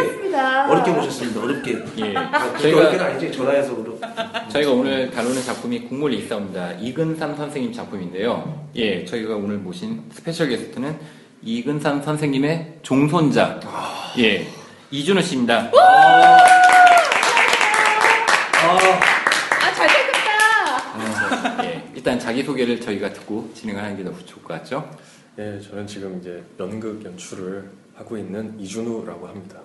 모셨습니다. 0.92 1.42
어렵게. 1.42 1.78
예. 2.00 2.14
아, 2.18 2.58
저희가 2.58 2.80
어렵게는 2.80 3.06
아니지 3.06 3.32
전화해서 3.32 3.74
그렇 3.74 3.98
저희가 4.50 4.72
오늘 4.72 5.10
다루는 5.10 5.42
작품이 5.44 5.84
국물 5.88 6.14
있사옵니다. 6.14 6.74
이근삼 6.74 7.38
선생님 7.38 7.72
작품인데요. 7.72 8.68
예, 8.76 9.06
저희가 9.06 9.36
오늘 9.36 9.60
모신 9.60 10.04
special 10.12 10.50
guest는 10.50 11.00
이근삼 11.42 12.04
선생님의 12.04 12.80
종손자, 12.84 13.62
예, 14.20 14.46
이준호 14.92 15.22
씨입니다. 15.22 15.72
아, 15.74 16.38
아 18.68 19.74
잘생겼다. 19.74 21.64
예, 21.64 21.82
일단 22.02 22.18
자기 22.18 22.42
소개를 22.42 22.82
저희가 22.82 23.14
듣고 23.14 23.52
진행을 23.54 23.80
하는 23.84 23.96
게 23.96 24.02
너무 24.02 24.18
좋을 24.26 24.42
것 24.44 24.56
같죠? 24.56 24.90
예, 25.38 25.60
저는 25.62 25.86
지금 25.86 26.18
이제 26.20 26.42
연극 26.60 27.06
연출을 27.06 27.70
하고 27.94 28.18
있는 28.18 28.60
이준우라고 28.60 29.28
합니다. 29.28 29.60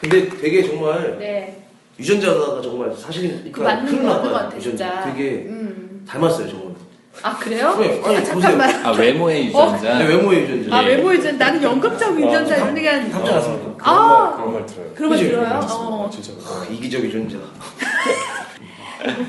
근데 0.00 0.26
되게 0.26 0.66
정말 0.66 1.18
네. 1.18 1.62
유전자가 1.98 2.62
정말 2.62 2.94
사실이니까 2.96 3.50
그 3.52 3.60
맞는 3.60 3.84
큰일 3.84 4.02
거 4.04 4.08
같은 4.08 4.30
것 4.30 4.38
같아 4.38 4.56
유전자. 4.56 5.02
진짜. 5.02 5.12
되게 5.12 5.30
음. 5.50 6.02
닮았어요 6.08 6.48
정말. 6.48 6.74
아 7.22 7.36
그래요? 7.36 7.76
네, 7.78 8.02
아니, 8.02 8.16
아. 8.16 8.24
잠깐만. 8.24 8.86
아, 8.86 8.90
외모의 8.92 9.46
유전자. 9.48 9.98
네, 9.98 10.06
외모의 10.06 10.42
유전자. 10.44 10.76
아 10.78 10.82
예. 10.82 10.88
외모 10.96 11.12
유전 11.12 11.36
나는 11.36 11.62
연극적 11.62 12.18
유전자 12.18 12.56
이런 12.56 12.74
얘기 12.78 12.86
하는 12.86 13.10
닮지 13.10 13.30
않았습니까? 13.32 13.74
그런, 13.76 13.98
아. 13.98 14.28
말, 14.30 14.36
그런 14.38 14.52
말 14.54 14.64
들어요. 14.64 14.90
그런 14.94 15.10
거 15.10 15.16
그지? 15.16 15.28
들어요? 15.28 15.46
맞습니다. 15.46 15.74
어. 15.76 16.08
진짜. 16.10 16.32
아, 16.48 16.66
이기적 16.70 17.04
유전자. 17.04 17.36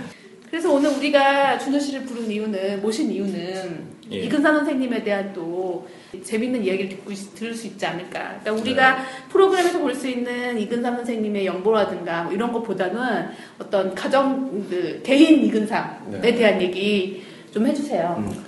그래서 0.49 0.71
오늘 0.71 0.89
우리가 0.91 1.57
준호 1.59 1.79
씨를 1.79 2.05
부른 2.05 2.31
이유는 2.31 2.81
모신 2.81 3.11
이유는 3.11 3.97
예. 4.11 4.19
이근사 4.21 4.53
선생님에 4.53 5.03
대한 5.03 5.33
또 5.33 5.85
재밌는 6.23 6.63
이야기를 6.63 6.89
듣고 6.89 7.11
있- 7.11 7.35
들을 7.35 7.53
수 7.53 7.67
있지 7.67 7.85
않을까. 7.85 8.39
그러니까 8.41 8.51
우리가 8.53 9.05
프로그램에서 9.29 9.79
볼 9.79 9.93
수 9.93 10.07
있는 10.07 10.57
이근삼 10.57 10.95
선생님의 10.97 11.45
연보라든가 11.45 12.23
뭐 12.23 12.33
이런 12.33 12.53
것보다는 12.53 13.27
어떤 13.59 13.93
가정 13.93 14.65
그 14.69 15.01
개인 15.03 15.43
이근삼에 15.43 16.21
네. 16.21 16.35
대한 16.35 16.61
얘기 16.61 17.23
좀 17.51 17.67
해주세요. 17.67 18.15
음. 18.19 18.43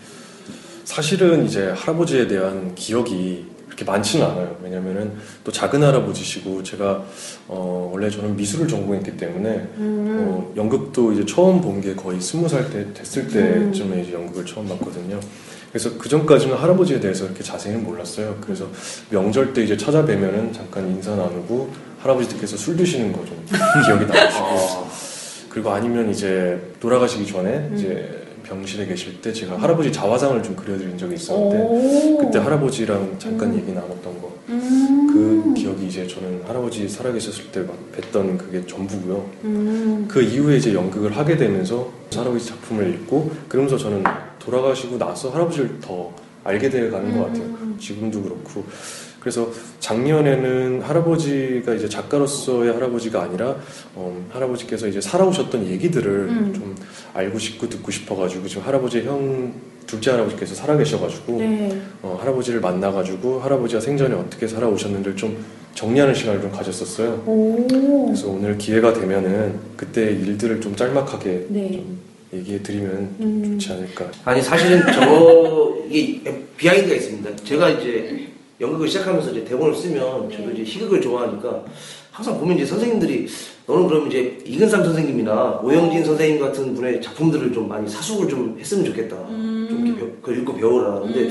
사실은 0.85 1.45
이제 1.45 1.73
할아버지에 1.75 2.27
대한 2.27 2.73
기억이 2.75 3.45
그렇게 3.79 3.85
많지는 3.85 4.25
않아요. 4.25 4.57
왜냐면은 4.61 5.13
또 5.43 5.51
작은 5.51 5.81
할아버지시고 5.81 6.63
제가 6.63 7.03
어, 7.47 7.89
원래 7.93 8.09
저는 8.09 8.35
미술을 8.35 8.67
전공했기 8.67 9.15
때문에 9.17 9.49
음. 9.77 10.17
어, 10.27 10.53
연극도 10.57 11.13
이제 11.13 11.25
처음 11.25 11.61
본 11.61 11.79
게 11.79 11.95
거의 11.95 12.19
스무 12.19 12.49
살 12.49 12.69
때 12.69 12.85
됐을 12.93 13.23
음. 13.33 13.71
때쯤에 13.71 14.01
이제 14.01 14.13
연극을 14.13 14.45
처음 14.45 14.67
봤거든요. 14.67 15.17
그래서 15.71 15.97
그 15.97 16.09
전까지는 16.09 16.57
할아버지에 16.57 16.99
대해서 16.99 17.23
이렇게 17.25 17.41
자세히는 17.41 17.83
몰랐어요. 17.85 18.37
그래서 18.41 18.67
명절 19.11 19.53
때 19.53 19.63
이제 19.63 19.77
찾아뵈면은 19.77 20.51
잠깐 20.51 20.85
인사 20.89 21.15
나누고 21.15 21.69
할아버지께서 21.99 22.57
술 22.57 22.75
드시는 22.75 23.13
거 23.13 23.23
좀 23.23 23.37
기억이 23.85 24.05
나시고 24.05 24.43
아, 24.45 24.89
그리고 25.47 25.69
아니면 25.71 26.09
이제 26.09 26.59
돌아가시기 26.81 27.25
전에 27.27 27.49
음. 27.49 27.75
이제 27.77 28.27
병실에 28.49 28.87
계실 28.87 29.21
때 29.21 29.31
제가 29.31 29.61
할아버지 29.61 29.91
자화상을 29.91 30.41
좀 30.41 30.55
그려드린 30.55 30.97
적이 30.97 31.13
있었는데 31.15 31.57
오. 31.57 32.17
그때 32.17 32.39
할아버지랑 32.39 33.15
잠깐 33.19 33.51
음. 33.51 33.57
얘기 33.59 33.71
나눴던 33.71 34.21
거. 34.21 34.33
음. 34.49 35.07
그 35.13 35.53
기억이 35.53 35.85
이제 35.87 36.07
저는 36.07 36.41
할아버지 36.47 36.89
살아계셨을 36.89 37.51
때 37.51 37.59
막 37.61 37.77
뵀던 37.95 38.37
그게 38.39 38.65
전부고요. 38.65 39.29
음. 39.43 40.05
그 40.09 40.21
이후에 40.21 40.57
이제 40.57 40.73
연극을 40.73 41.15
하게 41.15 41.37
되면서 41.37 41.91
할아버지 42.13 42.47
작품을 42.47 42.89
읽고 42.95 43.31
그러면서 43.47 43.77
저는 43.77 44.03
돌아가시고 44.39 44.97
나서 44.97 45.29
할아버지를 45.29 45.79
더 45.79 46.11
알게 46.43 46.69
돼 46.69 46.89
가는 46.89 47.15
것 47.17 47.27
같아요. 47.27 47.43
음. 47.43 47.77
지금도 47.79 48.23
그렇고. 48.23 48.65
그래서 49.19 49.51
작년에는 49.81 50.81
할아버지가 50.81 51.73
이제 51.73 51.89
작가로서의 51.89 52.73
할아버지가 52.73 53.21
아니라 53.21 53.57
어, 53.93 54.25
할아버지께서 54.31 54.87
이제 54.87 55.01
살아오셨던 55.01 55.67
얘기들을 55.67 56.09
음. 56.09 56.53
좀 56.53 56.75
알고 57.13 57.39
싶고 57.39 57.69
듣고 57.69 57.91
싶어가지고 57.91 58.47
지금 58.47 58.63
할아버지 58.63 59.01
형 59.01 59.53
둘째 59.85 60.11
할아버지께서 60.11 60.53
살아계셔가지고 60.53 61.37
네. 61.39 61.81
어, 62.03 62.17
할아버지를 62.21 62.61
만나가지고 62.61 63.39
할아버지가 63.39 63.81
생전에 63.81 64.13
어떻게 64.13 64.47
살아오셨는지를 64.47 65.17
좀 65.17 65.43
정리하는 65.73 66.13
시간을 66.13 66.41
좀 66.41 66.51
가졌었어요. 66.51 67.23
오. 67.25 68.05
그래서 68.05 68.27
오늘 68.29 68.57
기회가 68.57 68.93
되면은 68.93 69.59
그때 69.75 70.03
일들을 70.11 70.61
좀 70.61 70.75
짤막하게 70.75 71.47
네. 71.49 71.71
좀 71.71 71.99
얘기해 72.33 72.61
드리면 72.61 73.15
음. 73.19 73.57
좋지 73.59 73.73
않을까. 73.73 74.11
아니 74.25 74.41
사실은 74.41 74.81
저 74.93 75.75
이게 75.89 76.45
비하인드가 76.57 76.95
있습니다. 76.95 77.35
제가 77.43 77.69
이제 77.69 78.27
연극을 78.61 78.87
시작하면서 78.87 79.31
이제 79.31 79.43
대본을 79.45 79.73
쓰면 79.75 80.29
저도 80.29 80.51
이제 80.51 80.63
희극을 80.63 81.01
좋아하니까 81.01 81.63
항상 82.19 82.37
보면 82.37 82.57
이제 82.57 82.65
선생님들이 82.65 83.27
너는 83.65 83.87
그럼 83.87 84.07
이제 84.07 84.37
이근삼 84.45 84.83
선생님이나 84.83 85.61
오영진 85.63 86.03
선생님 86.03 86.41
같은 86.41 86.75
분의 86.75 87.01
작품들을 87.01 87.53
좀 87.53 87.69
많이 87.69 87.87
사숙을 87.87 88.27
좀 88.27 88.57
했으면 88.59 88.83
좋겠다. 88.83 89.15
좀 89.25 89.83
이렇게 89.85 89.99
배워- 90.01 90.11
그걸 90.21 90.37
읽고 90.39 90.53
배워라. 90.55 90.99
근데 90.99 91.29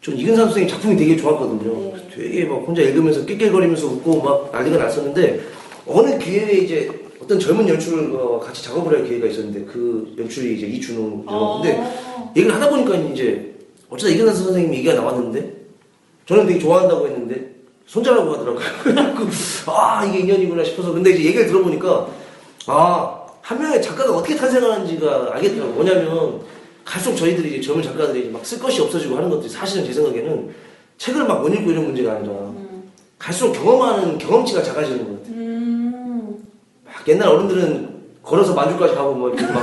전 0.00 0.16
이근삼 0.18 0.46
선생님 0.46 0.68
작품이 0.68 0.96
되게 0.96 1.16
좋았거든요. 1.16 1.92
네. 1.94 2.08
되게 2.16 2.44
막 2.46 2.56
혼자 2.66 2.82
읽으면서 2.82 3.24
낄낄거리면서 3.24 3.86
웃고 3.86 4.22
막 4.22 4.50
난리가 4.52 4.76
났었는데 4.76 5.40
어느 5.86 6.18
기회에 6.18 6.52
이제 6.58 6.90
어떤 7.22 7.38
젊은 7.38 7.68
연출과 7.68 8.40
같이 8.40 8.64
작업을 8.64 8.98
할 8.98 9.06
기회가 9.06 9.28
있었는데 9.28 9.64
그 9.66 10.16
연출이 10.18 10.56
이제 10.56 10.66
이준호 10.66 11.22
근데 11.26 11.76
어. 11.78 12.32
얘기를 12.36 12.52
하다 12.52 12.70
보니까 12.70 12.96
이제 12.96 13.54
어쩌다 13.88 14.12
이근삼 14.12 14.34
선생님 14.34 14.74
얘기가 14.74 14.94
나왔는데 14.94 15.52
저는 16.26 16.48
되게 16.48 16.58
좋아한다고 16.58 17.06
했는데 17.06 17.51
손자라고 17.86 18.32
하더라고요. 18.32 18.64
그래갖고 18.82 19.26
아 19.66 20.04
이게 20.04 20.20
인연이구나 20.20 20.64
싶어서 20.64 20.92
근데 20.92 21.10
이제 21.10 21.24
얘기를 21.24 21.46
들어보니까 21.46 22.06
아 22.66 23.22
한 23.42 23.60
명의 23.60 23.82
작가가 23.82 24.14
어떻게 24.16 24.36
탄생하는지가 24.36 25.30
알겠더라고요. 25.32 25.74
뭐냐면 25.74 26.40
갈수록 26.84 27.16
저희들이 27.16 27.58
이제 27.58 27.60
젊은 27.60 27.82
작가들이 27.82 28.30
막 28.30 28.44
쓸 28.44 28.60
것이 28.60 28.80
없어지고 28.80 29.16
하는 29.16 29.28
것들이 29.30 29.48
사실은 29.50 29.84
제 29.84 29.92
생각에는 29.92 30.54
책을 30.96 31.24
막 31.26 31.42
못 31.42 31.48
읽고 31.52 31.70
이런 31.72 31.86
문제가 31.86 32.12
아니라 32.12 32.32
갈수록 33.18 33.52
경험하는 33.52 34.18
경험치가 34.18 34.62
작아지는 34.62 34.98
것 35.04 35.22
같아요. 35.22 35.34
음. 35.36 36.44
막 36.84 37.08
옛날 37.08 37.28
어른들은 37.28 38.02
걸어서 38.22 38.54
만주까지 38.54 38.94
가고 38.94 39.14
뭐 39.14 39.28
이렇게 39.30 39.44
막 39.52 39.62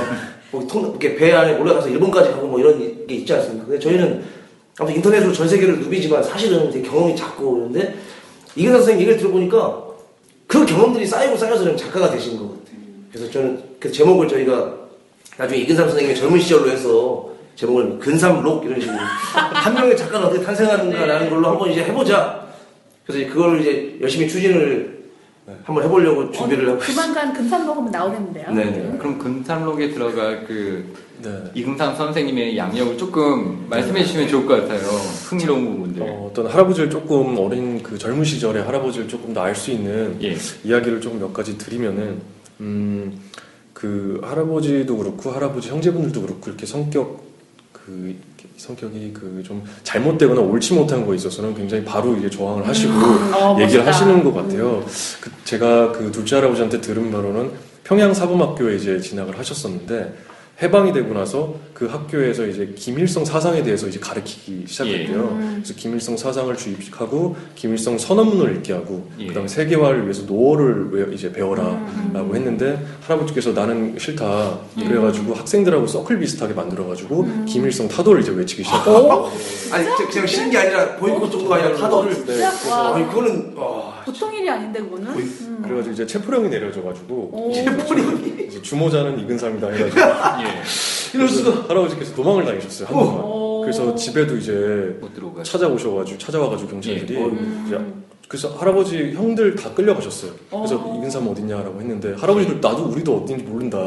뭐 0.52 0.66
통, 0.66 0.90
이렇게 0.90 1.14
배 1.14 1.32
안에 1.32 1.56
올라가서 1.58 1.88
일본까지 1.88 2.32
가고 2.32 2.48
뭐 2.48 2.58
이런 2.58 2.76
게 3.06 3.14
있지 3.14 3.32
않습니까? 3.32 3.66
근데 3.66 3.78
저희는 3.78 4.22
아무튼 4.78 4.96
인터넷으로 4.96 5.32
전 5.32 5.48
세계를 5.48 5.78
누비지만 5.78 6.22
사실은 6.24 6.70
되게 6.72 6.88
경험이 6.88 7.14
작고 7.14 7.52
그런데 7.54 7.94
이근 8.56 8.72
선생님 8.72 9.00
얘기를 9.02 9.18
들어보니까 9.18 9.84
그 10.46 10.66
경험들이 10.66 11.06
쌓이고 11.06 11.36
쌓여서 11.36 11.64
좀 11.64 11.76
작가가 11.76 12.10
되신 12.10 12.36
것 12.36 12.48
같아요. 12.48 12.80
그래서 13.12 13.30
저는 13.30 13.62
그 13.78 13.90
제목을 13.90 14.28
저희가 14.28 14.74
나중에 15.36 15.60
이근삼 15.60 15.88
선생님의 15.88 16.16
젊은 16.16 16.40
시절로 16.40 16.68
해서 16.70 17.30
제목을 17.54 17.98
근삼록 17.98 18.64
이런 18.64 18.80
식으로 18.80 18.98
한 18.98 19.74
명의 19.74 19.96
작가는 19.96 20.26
어떻게 20.26 20.44
탄생하는가라는 20.44 21.30
걸로 21.30 21.48
한번 21.48 21.70
이제 21.70 21.82
해보자. 21.84 22.48
그래서 23.06 23.32
그걸 23.32 23.60
이제 23.60 23.96
열심히 24.00 24.28
추진을 24.28 24.92
네. 24.92 24.99
한번 25.64 25.84
해보려고 25.84 26.30
준비를 26.30 26.68
어, 26.68 26.72
하고. 26.72 26.82
조만간 26.82 27.32
금산 27.32 27.66
먹으면 27.66 27.90
나오겠는데요. 27.90 28.50
네 28.52 28.64
네. 28.64 28.96
그럼 28.98 29.18
금산록에 29.18 29.90
들어갈 29.90 30.44
그 30.46 30.94
네. 31.22 31.30
이금삼 31.54 31.96
선생님의 31.96 32.56
양력을 32.56 32.96
조금 32.96 33.66
말씀해 33.68 34.02
주시면 34.04 34.28
좋을 34.28 34.46
것 34.46 34.60
같아요. 34.62 34.80
흥미로운 35.28 35.76
부분들. 35.76 36.02
어, 36.02 36.28
어떤 36.30 36.46
할아버지를 36.46 36.88
조금 36.88 37.36
어린 37.38 37.82
그 37.82 37.98
젊은 37.98 38.24
시절에 38.24 38.60
할아버지를 38.60 39.06
조금 39.08 39.34
더 39.34 39.42
알 39.42 39.54
수 39.54 39.70
있는 39.70 40.16
예. 40.22 40.34
이야기를 40.64 41.00
조금 41.00 41.18
몇 41.20 41.32
가지 41.32 41.58
드리면은 41.58 42.20
음, 42.60 43.20
그 43.74 44.20
할아버지도 44.24 44.96
그렇고 44.96 45.30
할아버지 45.30 45.68
형제분들도 45.68 46.22
그렇고 46.22 46.48
이렇게 46.50 46.64
성격 46.66 47.22
그 47.72 48.14
성격이 48.60 49.12
그 49.14 49.42
좀 49.44 49.64
잘못되거나 49.82 50.40
옳지 50.40 50.74
못한 50.74 51.04
거에 51.06 51.16
있어서는 51.16 51.54
굉장히 51.54 51.82
바로 51.84 52.14
이제 52.16 52.28
저항을 52.28 52.66
하시고 52.68 52.92
어, 52.92 53.56
얘기를 53.60 53.82
멋있다. 53.82 53.86
하시는 53.86 54.22
것 54.22 54.34
같아요. 54.34 54.84
그 55.20 55.30
제가 55.44 55.92
그 55.92 56.12
둘째 56.12 56.36
할아버지한테 56.36 56.80
들은 56.80 57.10
바로는 57.10 57.50
평양 57.84 58.12
사범학교에 58.12 58.76
이제 58.76 59.00
진학을 59.00 59.38
하셨었는데 59.38 60.14
해방이 60.62 60.92
되고 60.92 61.14
나서 61.14 61.54
그 61.72 61.86
학교에서 61.86 62.44
이제 62.46 62.74
김일성 62.76 63.24
사상에 63.24 63.62
대해서 63.62 63.86
이제 63.88 63.98
가르치기 63.98 64.64
시작했대요. 64.68 65.38
예. 65.40 65.54
그래서 65.54 65.72
김일성 65.74 66.16
사상을 66.18 66.54
주입하고 66.54 67.34
김일성 67.54 67.96
선언문을 67.96 68.56
읽게 68.56 68.74
하고 68.74 69.08
예. 69.18 69.26
그다음에 69.28 69.48
세계화를 69.48 70.02
위해서 70.04 70.24
노어를 70.24 70.88
외- 70.92 71.14
이제 71.14 71.28
음. 71.28 71.32
배워라라고 71.32 72.36
했는데 72.36 72.84
할아버지께서 73.06 73.52
나는 73.52 73.96
싫다 73.98 74.58
그래가지고 74.76 75.32
학생들하고 75.34 75.86
서클 75.86 76.18
비슷하게 76.18 76.52
만들어가지고 76.52 77.20
음. 77.22 77.46
김일성 77.48 77.88
타도를 77.88 78.20
이제 78.20 78.30
외치기 78.30 78.62
시작했고 78.62 79.30
아니 79.72 79.84
저- 79.96 80.08
그냥 80.08 80.26
쉬는 80.26 80.50
게 80.50 80.58
아니라 80.58 80.96
보이콧 80.96 81.32
정도가 81.32 81.56
아니라 81.56 81.74
타도를? 81.78 82.14
와. 82.70 82.94
아니 82.96 83.06
그거는 83.08 83.54
와 83.56 83.79
보통 84.10 84.34
일이 84.34 84.48
아닌데 84.50 84.80
그거는. 84.80 85.06
음. 85.12 85.60
그래가지고 85.62 85.92
이제 85.92 86.06
체포령이 86.06 86.48
내려져가지고 86.48 87.14
오. 87.32 87.50
이제 87.50 88.60
주모자는 88.62 89.18
이근삼이다 89.20 89.68
해가지고 89.68 90.00
예. 90.42 91.14
이럴 91.14 91.28
수가 91.28 91.68
할아버지께서 91.68 92.14
도망을 92.14 92.44
다니셨어요 92.44 92.88
한 92.88 92.94
동안. 92.94 93.24
오. 93.24 93.60
그래서 93.62 93.94
집에도 93.94 94.36
이제 94.36 94.96
못 95.00 95.14
들어가. 95.14 95.42
찾아오셔가지고 95.42 96.18
찾아와가지고 96.18 96.70
경찰들이 96.70 97.18
예. 97.18 97.66
이제 97.66 97.78
그래서 98.28 98.48
할아버지 98.50 99.12
형들 99.12 99.56
다 99.56 99.72
끌려가셨어요. 99.74 100.32
그래서 100.50 100.76
어. 100.76 100.96
이근삼 100.98 101.26
어딨냐라고 101.28 101.80
했는데 101.80 102.14
할아버지도 102.14 102.54
나도 102.68 102.84
우리도 102.86 103.16
어딘지 103.18 103.44
모른다. 103.44 103.78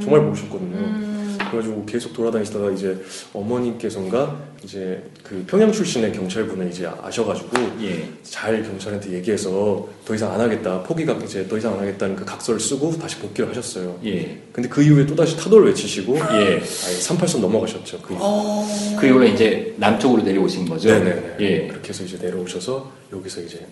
정말 0.00 0.20
모르셨거든요. 0.22 1.03
음. 1.44 1.50
그래가지고 1.50 1.86
계속 1.86 2.12
돌아다니시다가 2.12 2.70
이제 2.70 2.98
어머님께서인가 3.32 4.54
이제 4.64 5.02
그 5.22 5.44
평양 5.46 5.70
출신의 5.70 6.12
경찰분을 6.12 6.68
이제 6.68 6.86
아셔가지고 6.86 7.50
예. 7.82 8.08
잘 8.22 8.62
경찰한테 8.62 9.12
얘기해서 9.12 9.88
더 10.04 10.14
이상 10.14 10.32
안 10.32 10.40
하겠다 10.40 10.82
포기가 10.82 11.12
이제 11.24 11.46
더 11.46 11.58
이상 11.58 11.74
안 11.74 11.80
하겠다는 11.80 12.16
그 12.16 12.24
각서를 12.24 12.58
쓰고 12.58 12.98
다시 12.98 13.18
복귀를 13.18 13.50
하셨어요. 13.50 13.98
예. 14.04 14.38
근데 14.52 14.68
그 14.68 14.82
이후에 14.82 15.06
또 15.06 15.14
다시 15.14 15.36
타도를 15.36 15.68
외치시고 15.68 16.16
예. 16.16 16.20
아예 16.22 16.60
38선 16.60 17.40
넘어가셨죠. 17.40 18.00
그 18.00 18.14
이후에. 18.14 18.22
어. 18.22 18.96
그 18.98 19.06
이후에 19.06 19.28
이제 19.28 19.74
남쪽으로 19.76 20.22
내려오신 20.22 20.66
거죠. 20.68 20.88
네네네. 20.88 21.36
예. 21.40 21.66
그렇게 21.68 21.90
해서 21.90 22.04
이제 22.04 22.16
내려오셔서 22.18 22.90
여기서 23.12 23.42
이제 23.42 23.66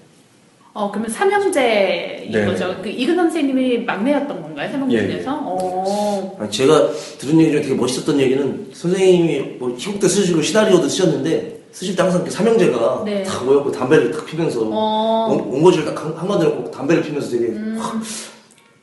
어, 0.74 0.90
그러면 0.90 1.10
삼형제인 1.10 2.32
네네. 2.32 2.46
거죠. 2.46 2.74
그 2.82 2.88
이근 2.88 3.14
선생님이 3.16 3.80
막내였던 3.84 4.40
건가요? 4.40 4.70
삼형제 4.72 4.96
예, 4.96 5.02
예. 5.02 5.10
중에서? 5.12 5.38
어. 5.44 6.36
아니, 6.40 6.50
제가 6.50 6.88
들은 7.18 7.38
얘기 7.40 7.50
중에 7.52 7.60
되게 7.62 7.74
멋있었던 7.74 8.18
얘기는 8.18 8.68
선생님이 8.72 9.56
뭐 9.58 9.74
희곡도 9.76 10.08
쓰시고 10.08 10.40
시나리오도 10.40 10.88
쓰셨는데 10.88 11.60
쓰실 11.72 11.94
때 11.94 12.02
항상 12.02 12.28
삼형제가 12.28 13.02
네. 13.04 13.22
딱 13.22 13.44
모여갖고 13.44 13.72
담배를 13.72 14.12
딱 14.12 14.24
피면서 14.24 14.60
어. 14.62 15.28
음. 15.30 15.38
원- 15.40 15.52
원고지를 15.52 15.84
딱 15.94 16.04
한- 16.04 16.14
한마디로 16.16 16.56
꼭 16.56 16.70
담배를 16.70 17.02
피면서 17.02 17.30
되게 17.30 17.52
확 17.78 18.00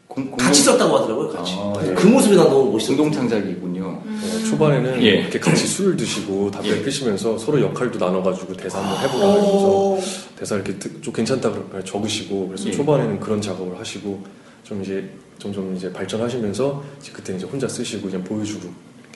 공, 0.07 0.31
같이 0.37 0.61
썼다고 0.63 0.95
하더라고요 0.97 1.29
같이 1.29 1.53
아, 1.55 1.73
예. 1.87 1.93
그 1.93 2.07
모습이 2.07 2.35
난 2.35 2.49
너무 2.49 2.71
멋있었어요 2.71 2.97
공동 2.97 3.13
창작이군요. 3.19 3.68
어, 3.95 4.49
초반에는 4.49 5.02
예. 5.04 5.08
이렇게 5.21 5.39
같이 5.39 5.65
술을 5.67 5.95
드시고 5.97 6.52
담배 6.52 6.69
예. 6.69 6.75
를 6.75 6.84
피시면서 6.84 7.38
서로 7.38 7.62
역할도 7.62 7.97
나눠가지고 7.99 8.54
대사 8.54 8.80
한번 8.80 8.97
해보라 9.04 9.25
이러면서 9.34 9.67
오. 9.69 9.99
대사 10.38 10.56
이렇게 10.56 10.73
듣- 10.78 11.02
좀 11.02 11.13
괜찮다 11.13 11.49
그러면 11.52 11.86
적으시고 11.86 12.47
그래서 12.47 12.67
예. 12.67 12.71
초반에는 12.71 13.19
그런 13.19 13.41
작업을 13.41 13.80
하시고 13.80 14.23
좀 14.63 14.82
이제 14.84 15.10
점점 15.39 15.75
이제 15.75 15.91
발전하시면서 15.91 16.84
이제 17.02 17.12
그때 17.13 17.36
이제 17.36 17.45
혼자 17.45 17.67
쓰시고 17.67 18.08
그냥 18.10 18.23
보여주고 18.23 18.67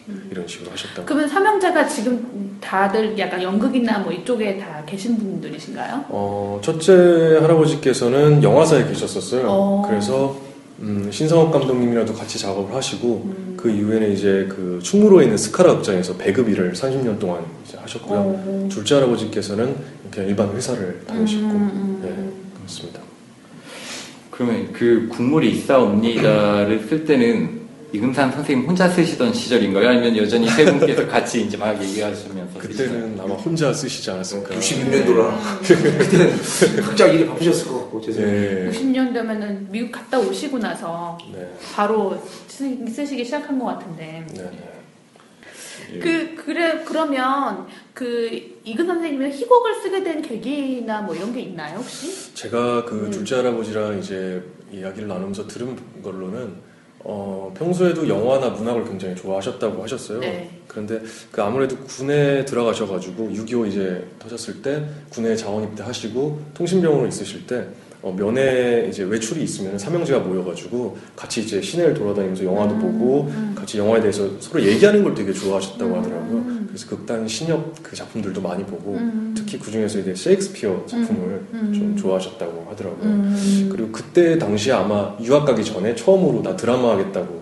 음. 0.09 0.27
이런 0.31 0.45
식으로 0.47 0.71
하셨다고. 0.71 1.05
그러면 1.05 1.27
삼형제가 1.29 1.87
지금 1.87 2.57
다들 2.59 3.17
약간 3.17 3.41
연극이나 3.41 3.99
뭐 3.99 4.11
이쪽에 4.11 4.57
다 4.57 4.83
계신 4.85 5.17
분들이신가요? 5.17 6.05
어, 6.09 6.59
첫째 6.63 7.37
할아버지께서는 7.41 8.43
영화사에 8.43 8.85
계셨었어요. 8.87 9.45
어. 9.47 9.85
그래서 9.87 10.35
음, 10.83 11.09
신성업 11.09 11.51
감독님이랑도 11.53 12.13
같이 12.13 12.37
작업을 12.37 12.75
하시고 12.75 13.23
음. 13.25 13.53
그 13.55 13.69
이후에는 13.69 14.11
이제 14.11 14.45
그 14.49 14.79
충무로에 14.83 15.23
있는 15.23 15.37
스카라 15.37 15.75
극장에서 15.75 16.17
배급 16.17 16.49
일을 16.49 16.73
30년 16.73 17.17
동안 17.19 17.45
이제 17.65 17.77
하셨고요. 17.77 18.19
어. 18.19 18.69
둘째 18.69 18.95
할아버지께서는 18.95 19.75
그냥 20.11 20.29
일반 20.29 20.53
회사를 20.53 21.01
다니셨고 21.07 21.45
음, 21.45 21.71
음, 21.73 21.99
네, 22.01 22.57
그렇습니다. 22.57 22.99
그러면 24.29 24.73
그 24.73 25.07
국물이 25.09 25.51
있사옵니다를 25.51 26.85
쓸 26.89 27.05
때는 27.05 27.61
이금산 27.93 28.31
선생님 28.31 28.67
혼자 28.67 28.89
쓰시던 28.89 29.31
시절인가요? 29.31 29.87
아니면 29.87 30.17
여전히 30.17 30.49
세 30.49 30.65
분께서 30.65 31.07
같이 31.07 31.45
이제 31.45 31.55
막 31.55 31.79
얘기하시면서 31.79 32.57
그때는 32.57 33.19
아마 33.21 33.35
혼자 33.35 33.71
쓰시지 33.71 34.09
않았을까. 34.09 34.55
96년도라 34.55 35.59
그때는 35.99 36.35
각자 36.81 37.05
일이 37.05 37.27
바쁘셨을 37.27 37.67
것 37.67 37.81
같고 37.81 38.01
죄송해요 38.01 38.71
네. 38.71 38.71
90년 38.71 39.13
되면은 39.13 39.67
미국 39.69 39.91
갔다 39.91 40.19
오시고 40.19 40.57
나서 40.57 41.19
네. 41.31 41.47
바로 41.75 42.19
쓰, 42.47 42.63
쓰시기 42.87 43.23
시작한 43.23 43.59
것 43.59 43.65
같은데. 43.65 44.25
네. 44.33 44.51
예. 45.93 45.99
그 45.99 46.33
그래 46.35 46.83
그러면 46.85 47.67
그 47.93 48.59
이근 48.63 48.87
선생님은 48.87 49.31
희곡을 49.31 49.75
쓰게 49.83 50.03
된 50.03 50.21
계기나 50.23 51.01
뭐 51.01 51.13
이런 51.13 51.31
게 51.31 51.41
있나요 51.41 51.77
혹시? 51.77 52.33
제가 52.33 52.85
그 52.85 53.05
음. 53.05 53.11
둘째 53.11 53.35
할아버지랑 53.35 53.99
이제 53.99 54.43
이야기를 54.71 55.07
나누면서 55.07 55.45
들은 55.45 55.77
걸로는 56.01 56.72
어, 57.05 57.53
평소에도 57.57 58.07
영화나 58.07 58.49
문학을 58.49 58.85
굉장히 58.85 59.15
좋아하셨다고 59.15 59.83
하셨어요. 59.83 60.19
네. 60.19 60.49
그런데 60.67 61.01
그 61.31 61.41
아무래도 61.41 61.77
군에 61.77 62.45
들어가셔가지고 62.45 63.29
6.25 63.29 63.67
이제 63.67 64.07
터졌을 64.19 64.61
때 64.61 64.83
군에 65.09 65.35
자원 65.35 65.63
입대하시고 65.65 66.41
통신병으로 66.53 67.07
있으실 67.07 67.45
때 67.45 67.67
어, 68.03 68.13
면회 68.15 68.85
이제 68.89 69.03
외출이 69.03 69.41
있으면 69.43 69.79
삼형제가 69.79 70.19
모여가지고 70.19 70.97
같이 71.15 71.41
이제 71.41 71.61
시내를 71.61 71.93
돌아다니면서 71.93 72.43
영화도 72.43 72.75
음, 72.75 72.81
보고 72.81 73.21
음. 73.29 73.55
같이 73.57 73.77
영화에 73.77 74.01
대해서 74.01 74.29
서로 74.41 74.61
얘기하는 74.61 75.05
걸 75.05 75.15
되게 75.15 75.31
좋아하셨다고 75.31 75.93
음. 75.93 75.99
하더라고요. 75.99 76.45
그래서 76.67 76.89
극단 76.89 77.25
신협 77.25 77.81
그 77.81 77.95
작품들도 77.95 78.41
많이 78.41 78.65
보고 78.65 78.95
음. 78.95 79.33
특히 79.37 79.57
그 79.57 79.71
중에서 79.71 79.99
이제 79.99 80.13
셰익스피어 80.13 80.83
작품을 80.85 81.45
음. 81.53 81.71
좀 81.73 81.95
좋아하셨다고 81.95 82.67
하더라고요. 82.71 83.05
음. 83.05 83.69
그리고 83.71 83.89
그때 83.93 84.37
당시에 84.37 84.73
아마 84.73 85.15
유학 85.21 85.45
가기 85.45 85.63
전에 85.63 85.95
처음으로 85.95 86.43
나 86.43 86.57
드라마 86.57 86.91
하겠다고 86.91 87.41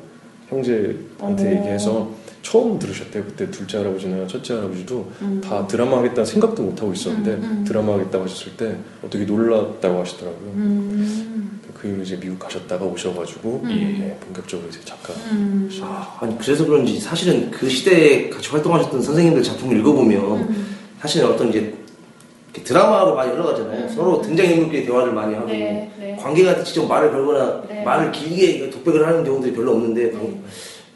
형제한테 0.49 1.47
어. 1.47 1.57
얘기해서 1.57 2.11
처음 2.41 2.79
들으셨대요. 2.79 3.23
그때 3.23 3.49
둘째 3.51 3.77
할아버지나 3.77 4.27
첫째 4.27 4.55
할아버지도 4.55 5.11
음. 5.21 5.41
다 5.43 5.67
드라마 5.67 5.97
하겠다는 5.97 6.25
생각도 6.25 6.63
못 6.63 6.81
하고 6.81 6.93
있었는데 6.93 7.31
음, 7.31 7.43
음. 7.43 7.63
드라마 7.65 7.93
하겠다고 7.93 8.23
하셨을 8.23 8.57
때 8.57 8.75
어떻게 9.03 9.25
놀랐다고 9.25 9.99
하시더라고요. 9.99 10.51
음. 10.55 11.61
그 11.81 11.87
이후로 11.87 12.03
이제 12.03 12.19
미국 12.19 12.37
가셨다가 12.37 12.85
오셔가지고 12.85 13.61
음. 13.63 13.69
예, 13.71 14.15
본격적으로 14.23 14.69
이제 14.69 14.79
작가. 14.85 15.13
음. 15.31 15.69
아, 15.81 16.17
아니 16.19 16.37
그래서 16.37 16.65
그런지 16.65 16.99
사실은 16.99 17.49
그 17.49 17.67
시대에 17.67 18.29
같이 18.29 18.49
활동하셨던 18.49 19.01
선생님들 19.01 19.41
작품을 19.41 19.77
읽어보면 19.79 20.21
음. 20.21 20.77
사실은 20.99 21.29
어떤 21.29 21.49
이제 21.49 21.73
드라마로 22.53 23.15
많이 23.15 23.31
흘러가잖아요. 23.31 23.83
음. 23.83 23.89
서로 23.89 24.21
등장인물끼리 24.21 24.85
대화를 24.85 25.13
많이 25.13 25.33
하고 25.33 25.47
네, 25.47 25.89
네. 25.97 26.15
관계가 26.19 26.63
직접 26.63 26.85
말을 26.85 27.11
걸거나 27.11 27.63
네. 27.67 27.83
말을 27.83 28.11
길게 28.11 28.69
독백을 28.69 29.07
하는 29.07 29.23
경우들이 29.23 29.53
별로 29.53 29.71
없는데 29.71 30.11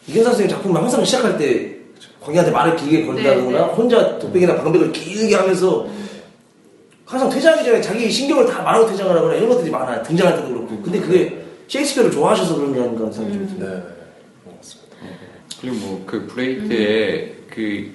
이근삼 0.08 0.29
선생님 0.31 0.55
작품은 0.55 0.81
항상 0.81 1.03
시작할 1.03 1.37
때 1.37 1.75
관객한테 2.21 2.51
말을 2.51 2.75
길게 2.75 3.05
건다거나 3.05 3.41
네, 3.45 3.51
네. 3.51 3.59
혼자 3.59 4.19
독백이나 4.19 4.55
방백을 4.55 4.91
길게 4.91 5.35
하면서 5.35 5.87
항상 7.05 7.29
퇴장하기 7.29 7.63
전에 7.65 7.81
자기 7.81 8.09
심경을 8.10 8.45
다 8.47 8.63
말하고 8.63 8.87
퇴장을 8.87 9.15
하거나 9.15 9.35
이런 9.35 9.49
것들이 9.49 9.69
많아요. 9.69 10.01
등장할 10.03 10.37
때도 10.37 10.47
그렇고. 10.49 10.81
근데 10.81 10.99
그게 10.99 11.45
셰익스피어를 11.67 12.11
좋아하셔서 12.11 12.55
그런 12.55 12.73
게 12.73 12.79
아닌가 12.79 13.01
하는 13.01 13.13
생각이 13.13 13.37
좀 13.37 13.47
듭니다. 13.47 13.67
네, 13.67 13.83
맞습니다. 14.55 14.95
그리고 15.61 15.75
뭐 15.77 16.03
그 16.05 16.27
브레히트에 16.27 17.36
그 17.49 17.91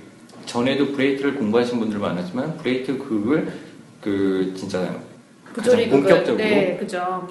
전에도 0.47 0.93
브레히트를 0.93 1.35
공부하신 1.37 1.79
분들 1.81 1.99
많았지만 1.99 2.57
브레히트 2.59 2.99
극을 2.99 3.53
그 4.01 4.53
진짜 4.57 4.97
부조리 5.55 5.89
가장 5.89 6.01
그걸 6.01 6.01
본격적으로 6.01 6.37
네. 6.45 6.81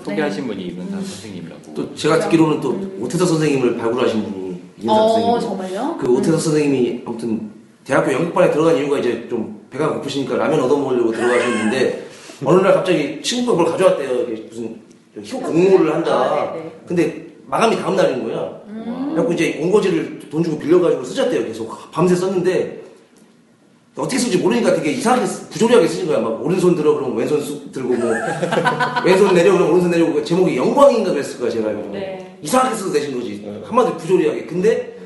소개하신 0.04 0.48
분이 0.48 0.64
이분산 0.68 1.02
선생님이라고. 1.04 1.74
또 1.74 1.96
제가 1.96 2.20
듣기로는 2.20 2.62
또 2.62 2.80
오태서 3.00 3.26
선생님을 3.26 3.78
발굴하신 3.78 4.24
분이 4.24 4.49
이gen사 4.80 4.94
어, 5.04 5.10
선생님. 5.10 5.40
정말요? 5.42 5.98
그 6.00 6.12
오태서 6.12 6.38
선생님이 6.38 7.04
아무튼 7.06 7.52
대학교 7.84 8.12
연극반에 8.14 8.52
들어간 8.52 8.78
이유가 8.78 9.00
이제 9.00 9.28
좀 9.30 9.60
배가 9.70 9.94
고프시니까 9.94 10.38
라면 10.38 10.62
얻어 10.62 10.78
먹으려고 10.78 11.12
들어가셨는데 11.12 12.08
어느 12.46 12.62
날 12.62 12.74
갑자기 12.74 13.22
친구가 13.22 13.62
뭘 13.62 13.72
가져왔대요. 13.72 14.22
이게 14.32 14.42
무슨 14.50 14.80
효 15.32 15.40
공모를 15.42 15.94
한다. 15.94 16.12
아. 16.14 16.56
근데 16.88 17.28
마감이 17.46 17.76
다음 17.76 17.96
날인 17.96 18.24
거야. 18.24 18.60
그래갖고 19.10 19.34
이제 19.34 19.58
원고지를 19.60 20.20
돈 20.30 20.44
주고 20.44 20.58
빌려가지고 20.58 21.04
쓰셨대요. 21.04 21.46
계속 21.46 21.92
밤새 21.92 22.16
썼는데 22.16 22.79
어떻게 24.00 24.18
쓸지 24.18 24.38
모르니까 24.38 24.74
되게 24.76 24.92
이상하게 24.92 25.26
쓰- 25.26 25.50
부조리하게 25.50 25.88
쓰신 25.88 26.08
거야. 26.08 26.20
막 26.20 26.44
오른손 26.44 26.76
들어 26.76 26.94
그러면 26.96 27.16
왼손 27.18 27.42
쑥 27.42 27.72
들고 27.72 27.94
뭐 27.96 28.12
왼손 29.06 29.34
내려 29.34 29.52
그러면 29.54 29.72
오른손 29.72 29.92
내려고 29.92 30.14
그 30.14 30.24
제목이 30.24 30.56
영광인가 30.58 31.12
그랬을 31.12 31.40
거야 31.40 31.50
제가 31.50 31.70
알기로. 31.70 31.92
네. 31.92 32.38
이상하게 32.42 32.76
써도 32.76 32.92
되신 32.94 33.14
거지. 33.20 33.62
한마디로 33.66 33.98
부조리하게. 33.98 34.46
근데 34.46 34.98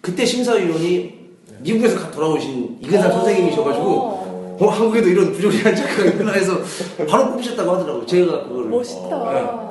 그때 0.00 0.24
심사위원이 0.24 1.14
미국에서 1.60 1.98
가- 1.98 2.10
돌아오신 2.10 2.78
이근상 2.80 3.10
어. 3.10 3.14
선생님이셔가지고 3.14 4.56
어, 4.60 4.68
한국에도 4.68 5.08
이런 5.08 5.32
부조리한 5.32 5.74
작가가 5.74 6.04
있구나 6.06 6.32
해서 6.32 6.58
바로 7.08 7.30
뽑으셨다고 7.32 7.70
하더라고요. 7.72 8.06
제가 8.06 8.44
그거를. 8.48 8.70
멋있다. 8.70 9.66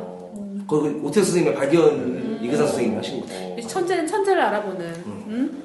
거기 0.67 0.89
오태 1.03 1.21
선생님의 1.23 1.55
발견 1.55 2.39
이근상 2.41 2.67
선생님이 2.67 2.95
하신 2.97 3.21
거. 3.21 3.27
이 3.57 3.67
천재는 3.67 4.05
천재를 4.07 4.41
알아보는. 4.41 4.85
음? 5.05 5.63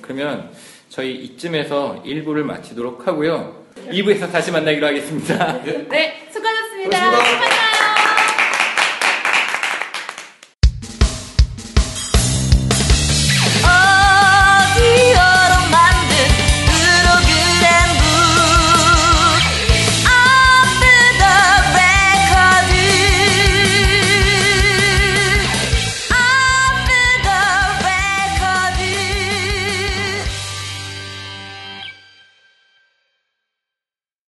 그러면 0.00 0.50
저희 0.92 1.14
이쯤에서 1.14 2.02
1부를 2.04 2.42
마치도록 2.42 3.06
하고요. 3.06 3.64
2부에서 3.90 4.30
다시 4.30 4.50
만나기로 4.50 4.88
하겠습니다. 4.88 5.62
네, 5.64 6.28
수고하셨습니다. 6.30 7.10
고맙습니다. 7.10 7.51